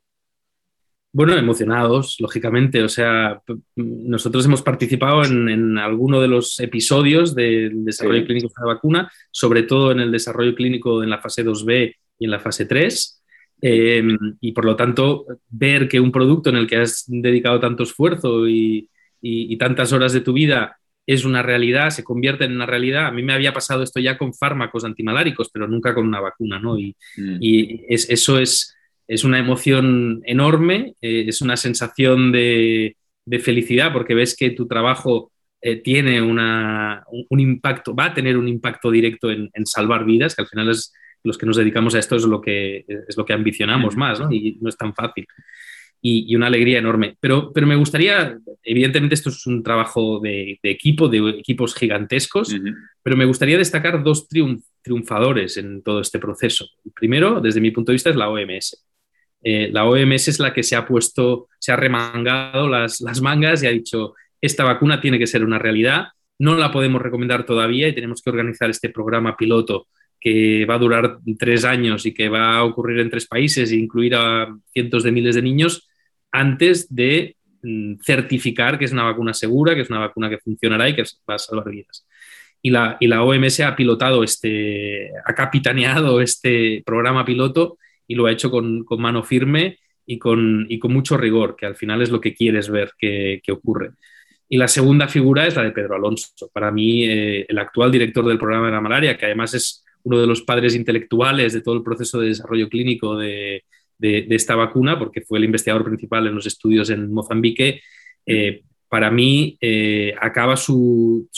Bueno, 1.17 1.33
emocionados, 1.33 2.17
lógicamente. 2.19 2.83
O 2.83 2.89
sea, 2.89 3.41
nosotros 3.75 4.45
hemos 4.45 4.61
participado 4.61 5.25
en, 5.25 5.79
alguno 5.79 6.21
de 6.21 6.27
los 6.27 6.59
episodios 6.59 7.33
del 7.33 7.83
desarrollo 7.83 8.23
clínico 8.23 8.49
de 8.49 8.53
la 8.59 8.73
vacuna, 8.75 9.11
sobre 9.31 9.63
todo 9.63 9.91
en 9.91 9.99
el 9.99 10.11
desarrollo 10.11 10.53
clínico 10.53 11.01
en 11.01 11.09
la 11.09 11.17
fase 11.17 11.43
2B 11.43 11.95
y 12.19 12.25
en 12.25 12.29
la 12.29 12.37
fase 12.37 12.67
3. 12.67 13.23
Em, 13.59 14.15
y 14.39 14.51
por 14.51 14.65
lo 14.65 14.75
tanto, 14.75 15.25
ver 15.49 15.87
que 15.87 15.99
un 15.99 16.11
producto 16.11 16.51
en 16.51 16.57
el 16.57 16.67
que 16.67 16.77
has 16.77 17.05
dedicado 17.07 17.59
tanto 17.59 17.81
esfuerzo 17.81 18.47
y, 18.47 18.87
tantas 19.57 19.93
horas 19.93 20.13
de 20.13 20.21
tu 20.21 20.33
vida 20.33 20.77
es 21.07 21.25
una 21.25 21.41
realidad, 21.41 21.89
se 21.89 22.03
convierte 22.03 22.45
en 22.45 22.51
una 22.51 22.67
realidad. 22.67 23.07
A 23.07 23.11
mí 23.11 23.23
me 23.23 23.33
había 23.33 23.53
pasado 23.53 23.81
esto 23.81 23.99
ya 23.99 24.19
con 24.19 24.35
fármacos 24.35 24.85
antimaláricos, 24.85 25.49
pero 25.51 25.67
nunca 25.67 25.95
con 25.95 26.05
una 26.05 26.19
vacuna, 26.19 26.59
¿no? 26.59 26.77
Y, 26.77 26.95
mm. 27.17 27.39
eso 27.87 28.37
es, 28.37 28.76
es, 29.07 29.23
una 29.23 29.39
emoción 29.39 30.21
enorme, 30.25 30.95
eh, 31.01 31.25
es 31.27 31.41
una 31.41 31.57
sensación 31.57 32.31
de, 32.31 32.95
felicidad 33.41 33.91
porque 33.91 34.15
ves 34.15 34.35
que 34.37 34.51
tu 34.51 34.67
trabajo 34.67 35.31
eh, 35.61 35.77
tiene 35.77 36.21
una, 36.21 37.03
un, 37.29 37.39
impacto, 37.39 37.93
va 37.93 38.05
a 38.05 38.13
tener 38.13 38.37
un 38.37 38.47
impacto 38.47 38.89
directo 38.89 39.29
en, 39.29 39.49
en 39.53 39.65
salvar 39.65 40.05
vidas, 40.05 40.33
que 40.33 40.43
al 40.43 40.47
final 40.47 40.69
es 40.69 40.93
los 41.27 41.37
que 41.37 41.45
nos 41.45 41.57
dedicamos 41.57 41.93
a 41.93 41.99
esto 41.99 42.15
es 42.15 42.23
lo 42.23 42.41
que, 42.41 42.85
es 42.87 43.17
lo 43.17 43.25
que 43.25 43.33
ambicionamos 43.33 43.95
más, 43.95 44.19
¿no? 44.19 44.31
Y 44.31 44.57
no 44.61 44.69
es 44.69 44.77
tan 44.77 44.95
fácil. 44.95 45.27
Y, 46.01 46.35
una 46.35 46.47
alegría 46.47 46.79
enorme. 46.79 47.17
Pero, 47.19 47.51
pero 47.51 47.67
me 47.67 47.75
gustaría, 47.75 48.37
evidentemente 48.63 49.15
esto 49.15 49.29
es 49.29 49.45
un 49.45 49.61
trabajo 49.61 50.19
de, 50.19 50.59
equipo, 50.63 51.09
de 51.09 51.29
equipos 51.39 51.75
gigantescos, 51.75 52.55
pero 53.03 53.17
me 53.17 53.25
gustaría 53.25 53.57
destacar 53.57 54.03
dos 54.03 54.27
triunfadores 54.29 55.57
en 55.57 55.81
todo 55.81 55.99
este 55.99 56.19
proceso. 56.19 56.65
El 56.85 56.91
primero, 56.91 57.41
desde 57.41 57.59
mi 57.61 57.71
punto 57.71 57.91
de 57.91 57.95
vista, 57.95 58.09
es 58.09 58.15
la 58.15 58.29
OMS. 58.29 58.85
Eh, 59.49 59.69
la 59.71 59.85
OMS 59.85 60.27
es 60.27 60.39
la 60.41 60.53
que 60.53 60.61
se 60.61 60.75
ha 60.75 60.85
puesto, 60.85 61.47
se 61.57 61.71
ha 61.71 61.77
remangado 61.77 62.67
las, 62.67 63.01
mangas 63.21 63.63
y 63.63 63.67
ha 63.67 63.71
dicho, 63.71 64.13
esta 64.41 64.65
vacuna 64.65 64.99
tiene 64.99 65.17
que 65.17 65.25
ser 65.25 65.45
una 65.45 65.57
realidad, 65.57 66.07
no 66.37 66.55
la 66.55 66.69
podemos 66.69 67.01
recomendar 67.01 67.45
todavía 67.45 67.87
y 67.87 67.95
tenemos 67.95 68.21
que 68.21 68.29
organizar 68.29 68.69
este 68.69 68.89
programa 68.89 69.37
piloto 69.37 69.87
que 70.19 70.65
va 70.65 70.75
a 70.75 70.79
durar 70.79 71.19
tres 71.39 71.63
años 71.63 72.05
y 72.05 72.13
que 72.13 72.27
va 72.27 72.57
a 72.57 72.65
ocurrir 72.65 72.99
en 72.99 73.09
tres 73.09 73.25
países 73.25 73.71
e 73.71 73.77
incluir 73.77 74.15
a 74.15 74.53
cientos 74.73 75.03
de 75.03 75.13
miles 75.13 75.35
de 75.35 75.41
niños 75.41 75.87
antes 76.29 76.93
de 76.93 77.37
mm, 77.61 78.01
certificar 78.03 78.77
que 78.77 78.83
es 78.83 78.91
una 78.91 79.03
vacuna 79.03 79.33
segura, 79.33 79.75
que 79.75 79.81
es 79.83 79.89
una 79.89 79.99
vacuna 79.99 80.29
que 80.29 80.39
funcionará 80.39 80.89
y 80.89 80.95
que 80.95 81.03
va 81.29 81.35
a 81.35 81.39
salvar 81.39 81.69
vidas. 81.71 82.05
Y 82.61 82.69
la, 82.69 82.97
y 82.99 83.07
la 83.07 83.23
OMS 83.23 83.61
ha 83.61 83.77
pilotado 83.77 84.25
este, 84.25 85.09
ha 85.25 85.33
capitaneado 85.33 86.19
este 86.19 86.83
programa 86.85 87.23
piloto 87.23 87.77
y 88.07 88.15
lo 88.15 88.25
ha 88.25 88.31
hecho 88.31 88.49
con, 88.49 88.85
mano 88.97 89.23
firme 89.23 89.79
y 90.05 90.17
con, 90.17 90.65
y 90.69 90.79
con, 90.79 90.93
mucho 90.93 91.17
rigor, 91.17 91.55
que 91.55 91.65
al 91.65 91.75
final 91.75 92.01
es 92.01 92.09
lo 92.09 92.21
que 92.21 92.33
quieres 92.33 92.69
ver 92.69 92.91
que, 92.97 93.41
ocurre. 93.51 93.91
Y 94.49 94.57
la 94.57 94.67
segunda 94.67 95.07
figura 95.07 95.45
es 95.45 95.55
la 95.55 95.63
de 95.63 95.71
Pedro 95.71 95.95
Alonso. 95.95 96.49
Para 96.53 96.71
mí, 96.71 97.03
eh, 97.03 97.45
el 97.47 97.57
actual 97.59 97.91
director 97.91 98.25
del 98.25 98.37
programa 98.37 98.67
de 98.67 98.71
la 98.71 98.81
malaria, 98.81 99.17
que 99.17 99.25
además 99.25 99.53
es 99.53 99.83
uno 100.03 100.19
de 100.19 100.27
los 100.27 100.41
padres 100.43 100.73
intelectuales 100.75 101.51
de 101.53 101.61
todo 101.61 101.75
el 101.75 101.83
proceso 101.83 102.19
de 102.19 102.29
desarrollo 102.29 102.69
clínico 102.69 103.17
de, 103.17 103.63
esta 103.99 104.55
vacuna, 104.55 104.97
porque 104.97 105.21
fue 105.21 105.39
el 105.39 105.45
investigador 105.45 105.83
principal 105.83 106.27
en 106.27 106.35
los 106.35 106.45
estudios 106.45 106.89
en 106.89 107.11
Mozambique. 107.11 107.81
Eh, 108.25 108.61
para 108.89 109.11
mí, 109.11 109.57
eh, 109.59 110.15
acaba 110.19 110.55
su, 110.55 111.29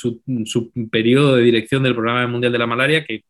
periodo 0.91 1.35
de 1.35 1.43
dirección 1.43 1.83
del 1.83 1.95
Programa 1.95 2.27
Mundial 2.27 2.51
de 2.51 2.59
la 2.59 2.67
Malaria, 2.67 3.03
que 3.03 3.23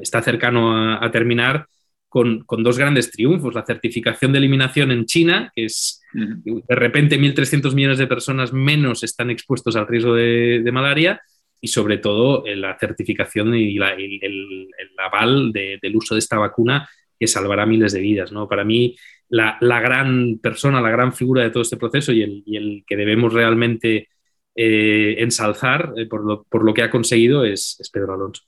está 0.00 0.22
cercano 0.22 0.94
a, 0.94 1.10
terminar, 1.10 1.66
con, 2.10 2.44
dos 2.46 2.78
grandes 2.78 3.10
triunfos. 3.10 3.54
La 3.54 3.64
certificación 3.64 4.32
de 4.32 4.38
eliminación 4.38 4.90
en 4.90 5.06
China, 5.06 5.50
que 5.54 5.64
es 5.64 6.02
de 6.12 6.74
repente 6.74 7.18
1.300 7.18 7.72
millones 7.74 7.96
de 7.96 8.06
personas 8.06 8.52
menos 8.52 9.02
están 9.02 9.30
expuestos 9.30 9.76
al 9.76 9.86
riesgo 9.86 10.14
de 10.14 10.70
malaria, 10.70 11.22
y 11.60 11.68
sobre 11.68 11.98
todo 11.98 12.44
eh, 12.46 12.56
la 12.56 12.76
certificación 12.78 13.54
y 13.54 13.76
el, 13.76 14.68
aval 14.98 15.52
del 15.52 15.96
uso 15.96 16.14
de 16.14 16.18
esta 16.18 16.38
vacuna 16.38 16.88
que 17.18 17.26
salvará 17.26 17.66
miles 17.66 17.92
de 17.92 18.00
vidas. 18.00 18.32
¿no? 18.32 18.48
Para 18.48 18.64
mí, 18.64 18.96
la, 19.28 19.58
gran 19.60 20.38
persona, 20.38 20.80
la 20.80 20.90
gran 20.90 21.12
figura 21.12 21.42
de 21.42 21.50
todo 21.50 21.62
este 21.62 21.76
proceso 21.76 22.12
y 22.12 22.22
el, 22.22 22.84
que 22.86 22.96
debemos 22.96 23.32
realmente 23.32 24.08
eh, 24.54 25.16
ensalzar 25.18 25.92
eh, 25.96 26.06
por, 26.06 26.24
lo, 26.24 26.74
que 26.74 26.82
ha 26.82 26.90
conseguido 26.90 27.44
es, 27.44 27.78
Pedro 27.92 28.14
Alonso. 28.14 28.42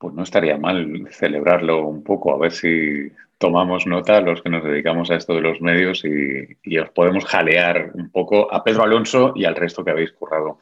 Pues 0.00 0.14
no 0.14 0.24
estaría 0.24 0.58
mal 0.58 1.06
celebrarlo 1.12 1.86
un 1.86 2.02
poco, 2.02 2.34
a 2.34 2.38
ver 2.38 2.50
si 2.50 3.12
tomamos 3.38 3.86
nota 3.86 4.20
los 4.20 4.42
que 4.42 4.50
nos 4.50 4.64
dedicamos 4.64 5.10
a 5.10 5.16
esto 5.16 5.34
de 5.34 5.42
los 5.42 5.60
medios 5.60 6.04
y, 6.04 6.56
y 6.64 6.78
os 6.78 6.90
podemos 6.90 7.24
jalear 7.24 7.92
un 7.94 8.10
poco 8.10 8.52
a 8.52 8.64
Pedro 8.64 8.82
Alonso 8.82 9.32
y 9.36 9.44
al 9.44 9.54
resto 9.54 9.84
que 9.84 9.92
habéis 9.92 10.12
currado 10.12 10.58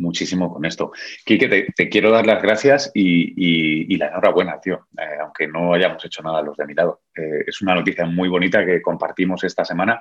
muchísimo 0.00 0.52
con 0.52 0.64
esto. 0.64 0.92
Quique, 1.24 1.48
te, 1.76 1.88
quiero 1.88 2.10
dar 2.10 2.26
las 2.26 2.42
gracias 2.42 2.90
y, 2.94 3.96
la 3.96 4.08
enhorabuena, 4.08 4.60
tío, 4.60 4.88
eh, 4.98 5.18
aunque 5.20 5.46
no 5.46 5.74
hayamos 5.74 6.04
hecho 6.04 6.22
nada 6.22 6.42
los 6.42 6.56
de 6.56 6.66
mi 6.66 6.74
lado. 6.74 7.02
Eh, 7.14 7.44
es 7.46 7.60
una 7.62 7.74
noticia 7.74 8.06
muy 8.06 8.28
bonita 8.28 8.64
que 8.64 8.82
compartimos 8.82 9.44
esta 9.44 9.64
semana 9.64 10.00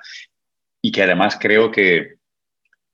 y 0.81 0.91
que 0.91 1.03
además 1.03 1.37
creo 1.39 1.69
que, 1.69 2.18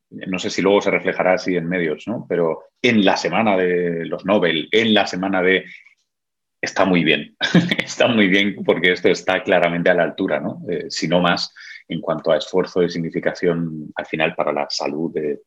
no 0.09 0.39
sé 0.39 0.49
si 0.49 0.61
luego 0.61 0.81
se 0.81 0.91
reflejará 0.91 1.33
así 1.33 1.55
en 1.55 1.67
medios, 1.67 2.07
¿no? 2.07 2.25
Pero 2.27 2.65
en 2.81 3.03
la 3.03 3.17
semana 3.17 3.57
de 3.57 4.05
los 4.05 4.25
Nobel, 4.25 4.69
en 4.71 4.93
la 4.93 5.07
semana 5.07 5.41
de... 5.41 5.65
Está 6.61 6.85
muy 6.85 7.03
bien, 7.03 7.35
está 7.77 8.07
muy 8.07 8.27
bien 8.27 8.55
porque 8.65 8.93
esto 8.93 9.09
está 9.09 9.43
claramente 9.43 9.89
a 9.89 9.93
la 9.93 10.03
altura, 10.03 10.39
¿no? 10.39 10.61
Eh, 10.69 10.85
si 10.89 11.07
no 11.07 11.19
más, 11.21 11.53
en 11.87 12.01
cuanto 12.01 12.31
a 12.31 12.37
esfuerzo 12.37 12.81
y 12.81 12.89
significación 12.89 13.91
al 13.95 14.05
final 14.05 14.33
para 14.35 14.51
la 14.51 14.67
salud 14.69 15.13
de 15.13 15.41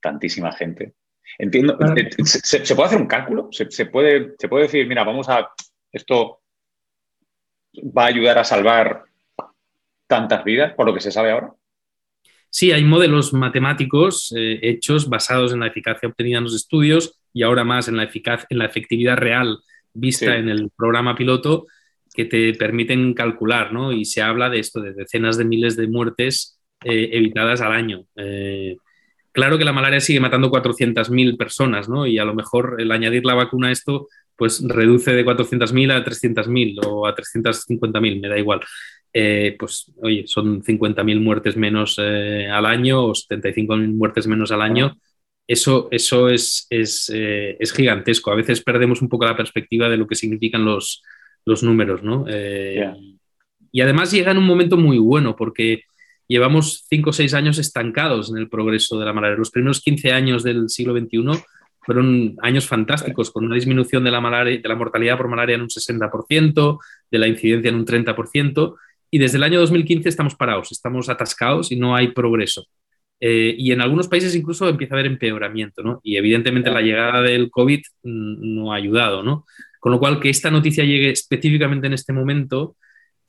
tantísima 0.00 0.52
gente. 0.52 0.94
Entiendo, 1.38 1.78
eh, 1.96 2.10
¿se, 2.24 2.74
puede 2.74 2.86
hacer 2.86 3.00
un 3.00 3.06
cálculo? 3.06 3.48
¿Se, 3.50 3.86
puede, 3.86 4.34
¿Se 4.38 4.48
puede 4.48 4.64
decir, 4.64 4.86
mira, 4.86 5.04
vamos 5.04 5.28
a, 5.28 5.48
esto 5.92 6.40
va 7.76 8.04
a 8.04 8.08
ayudar 8.08 8.38
a 8.38 8.44
salvar 8.44 9.04
tantas 10.06 10.44
vidas 10.44 10.74
por 10.74 10.86
lo 10.86 10.94
que 10.94 11.00
se 11.00 11.10
sabe 11.10 11.30
ahora? 11.30 11.52
Sí, 12.54 12.70
hay 12.70 12.84
modelos 12.84 13.32
matemáticos 13.32 14.32
eh, 14.36 14.60
hechos 14.62 15.08
basados 15.08 15.52
en 15.52 15.58
la 15.58 15.66
eficacia 15.66 16.08
obtenida 16.08 16.38
en 16.38 16.44
los 16.44 16.54
estudios 16.54 17.18
y 17.32 17.42
ahora 17.42 17.64
más 17.64 17.88
en 17.88 17.96
la, 17.96 18.04
eficaz 18.04 18.46
en 18.48 18.58
la 18.58 18.66
efectividad 18.66 19.16
real 19.16 19.58
vista 19.92 20.36
en 20.36 20.48
el 20.48 20.70
programa 20.70 21.16
piloto 21.16 21.66
que 22.14 22.26
te 22.26 22.54
permiten 22.54 23.12
calcular, 23.12 23.72
¿no? 23.72 23.90
Y 23.90 24.04
se 24.04 24.22
habla 24.22 24.50
de 24.50 24.60
esto, 24.60 24.80
de 24.80 24.92
decenas 24.92 25.36
de 25.36 25.44
miles 25.44 25.76
de 25.76 25.88
muertes 25.88 26.60
eh, 26.84 27.08
evitadas 27.10 27.60
al 27.60 27.72
año. 27.72 28.06
Claro 29.32 29.58
que 29.58 29.64
la 29.64 29.72
malaria 29.72 29.98
sigue 29.98 30.20
matando 30.20 30.48
400.000 30.48 31.36
personas, 31.36 31.88
¿no? 31.88 32.06
Y 32.06 32.18
a 32.18 32.24
lo 32.24 32.34
mejor 32.34 32.76
el 32.78 32.92
añadir 32.92 33.24
la 33.24 33.34
vacuna 33.34 33.66
a 33.66 33.72
esto, 33.72 34.06
pues 34.36 34.62
reduce 34.64 35.12
de 35.12 35.24
400.000 35.24 35.90
a 35.90 36.04
300.000 36.04 36.78
o 36.86 37.08
a 37.08 37.16
350.000, 37.16 38.20
me 38.20 38.28
da 38.28 38.38
igual. 38.38 38.60
Eh, 39.14 39.56
pues 39.58 39.92
oye, 40.02 40.24
son 40.26 40.62
50.000 40.62 41.20
muertes 41.20 41.56
menos 41.56 41.96
eh, 41.98 42.48
al 42.50 42.66
año 42.66 43.04
o 43.06 43.12
75.000 43.12 43.94
muertes 43.94 44.26
menos 44.26 44.50
al 44.52 44.60
año. 44.60 44.98
Eso, 45.46 45.88
eso 45.90 46.28
es, 46.28 46.66
es, 46.68 47.10
es, 47.10 47.72
gigantesco. 47.72 48.30
A 48.30 48.34
veces 48.34 48.62
perdemos 48.62 49.02
un 49.02 49.08
poco 49.08 49.26
la 49.26 49.36
perspectiva 49.36 49.88
de 49.88 49.98
lo 49.98 50.06
que 50.06 50.14
significan 50.14 50.64
los, 50.64 51.02
los 51.44 51.62
números, 51.62 52.02
¿no? 52.02 52.24
Y 53.74 53.80
además 53.80 54.12
llega 54.12 54.30
en 54.30 54.38
un 54.38 54.46
momento 54.46 54.76
muy 54.76 54.98
bueno 54.98 55.34
porque 55.36 55.82
llevamos 56.28 56.84
5 56.88 57.10
o 57.10 57.12
6 57.12 57.34
años 57.34 57.58
estancados 57.58 58.30
en 58.30 58.38
el 58.38 58.48
progreso 58.48 58.98
de 58.98 59.04
la 59.04 59.12
malaria. 59.12 59.36
Los 59.36 59.50
primeros 59.50 59.80
15 59.80 60.12
años 60.12 60.44
del 60.44 60.68
siglo 60.68 60.96
XXI 60.96 61.42
fueron 61.80 62.36
años 62.40 62.66
fantásticos, 62.66 63.30
con 63.30 63.44
una 63.44 63.56
disminución 63.56 64.04
de 64.04 64.10
la, 64.10 64.20
malaria, 64.20 64.60
de 64.60 64.68
la 64.68 64.74
mortalidad 64.74 65.16
por 65.16 65.28
malaria 65.28 65.56
en 65.56 65.62
un 65.62 65.68
60%, 65.68 66.78
de 67.10 67.18
la 67.18 67.28
incidencia 67.28 67.68
en 67.68 67.74
un 67.74 67.84
30%, 67.84 68.76
y 69.14 69.18
desde 69.18 69.36
el 69.36 69.44
año 69.44 69.60
2015 69.60 70.08
estamos 70.08 70.34
parados, 70.34 70.72
estamos 70.72 71.08
atascados 71.08 71.70
y 71.70 71.76
no 71.76 71.94
hay 71.94 72.08
progreso. 72.08 72.66
Eh, 73.20 73.54
y 73.56 73.70
en 73.70 73.80
algunos 73.80 74.08
países 74.08 74.34
incluso 74.34 74.68
empieza 74.68 74.94
a 74.94 74.98
haber 74.98 75.06
empeoramiento, 75.06 75.84
¿no? 75.84 76.00
Y 76.02 76.16
evidentemente 76.16 76.68
la 76.68 76.80
llegada 76.80 77.22
del 77.22 77.48
COVID 77.48 77.80
no 78.02 78.72
ha 78.72 78.76
ayudado, 78.76 79.22
¿no? 79.22 79.46
Con 79.78 79.92
lo 79.92 80.00
cual, 80.00 80.18
que 80.18 80.30
esta 80.30 80.50
noticia 80.50 80.82
llegue 80.82 81.10
específicamente 81.10 81.86
en 81.86 81.92
este 81.92 82.12
momento 82.12 82.76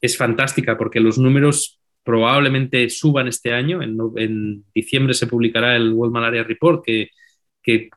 es 0.02 0.17
fantástica 0.17 0.76
porque 0.76 1.00
los 1.00 1.19
números 1.19 1.80
probablemente 2.04 2.89
suban 2.89 3.28
este 3.28 3.54
año. 3.54 3.84
En, 3.84 4.63
diciembre 4.74 5.13
se 5.13 5.28
publicará 5.28 5.76
el 5.76 5.93
World 5.93 6.15
Malaria 6.15 6.43
Report 6.43 6.84
que, 6.84 7.10
que, 7.62 7.91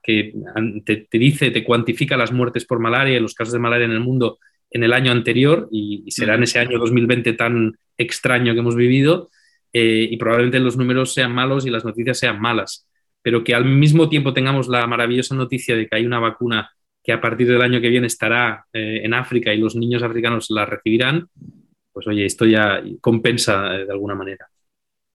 te, 0.85 1.18
dice, 1.18 1.51
te 1.51 1.64
cuantifica 1.64 2.18
las 2.18 2.33
muertes 2.33 2.66
por 2.66 2.81
malaria 2.81 3.16
y 3.16 3.20
los 3.20 3.33
casos 3.33 3.55
de 3.55 3.61
malaria 3.61 3.87
en 3.87 3.92
el 3.92 4.01
mundo 4.01 4.38
en 4.70 4.83
el 4.85 4.92
año 4.92 5.12
anterior 5.12 5.68
y, 5.70 6.11
será 6.11 6.35
en 6.35 6.42
ese 6.42 6.59
año 6.59 6.78
2020 6.78 7.33
tan 7.35 7.78
extraño 7.96 8.52
que 8.52 8.61
hemos 8.61 8.76
vivido 8.76 9.31
eh, 9.72 10.09
y 10.11 10.16
probablemente 10.16 10.61
los 10.61 10.76
números 10.76 11.14
sean 11.14 11.35
malos 11.35 11.66
y 11.66 11.70
las 11.70 11.85
noticias 11.85 12.18
sean 12.18 12.40
malas, 12.40 12.88
pero 13.22 13.44
que 13.44 13.54
al 13.54 13.64
mismo 13.64 14.09
tiempo 14.09 14.33
tengamos 14.33 14.68
la 14.68 14.87
maravillosa 14.87 15.35
noticia 15.35 15.76
de 15.76 15.87
que 15.87 15.96
hay 15.96 16.07
una 16.07 16.20
vacuna 16.20 16.70
que 17.02 17.12
a 17.12 17.20
partir 17.20 17.48
del 17.48 17.62
año 17.62 17.81
que 17.81 17.88
viene 17.88 18.07
estará 18.07 18.66
eh, 18.72 19.00
en 19.02 19.14
África 19.14 19.52
y 19.52 19.59
los 19.59 19.76
niños 19.76 20.02
africanos 20.02 20.46
la 20.50 20.66
recibirán, 20.66 21.28
pues 21.92 22.07
oye, 22.07 22.24
esto 22.24 22.44
ya 22.44 22.83
compensa 23.00 23.74
eh, 23.76 23.87
de 23.87 23.92
alguna 23.92 24.14
manera. 24.14 24.48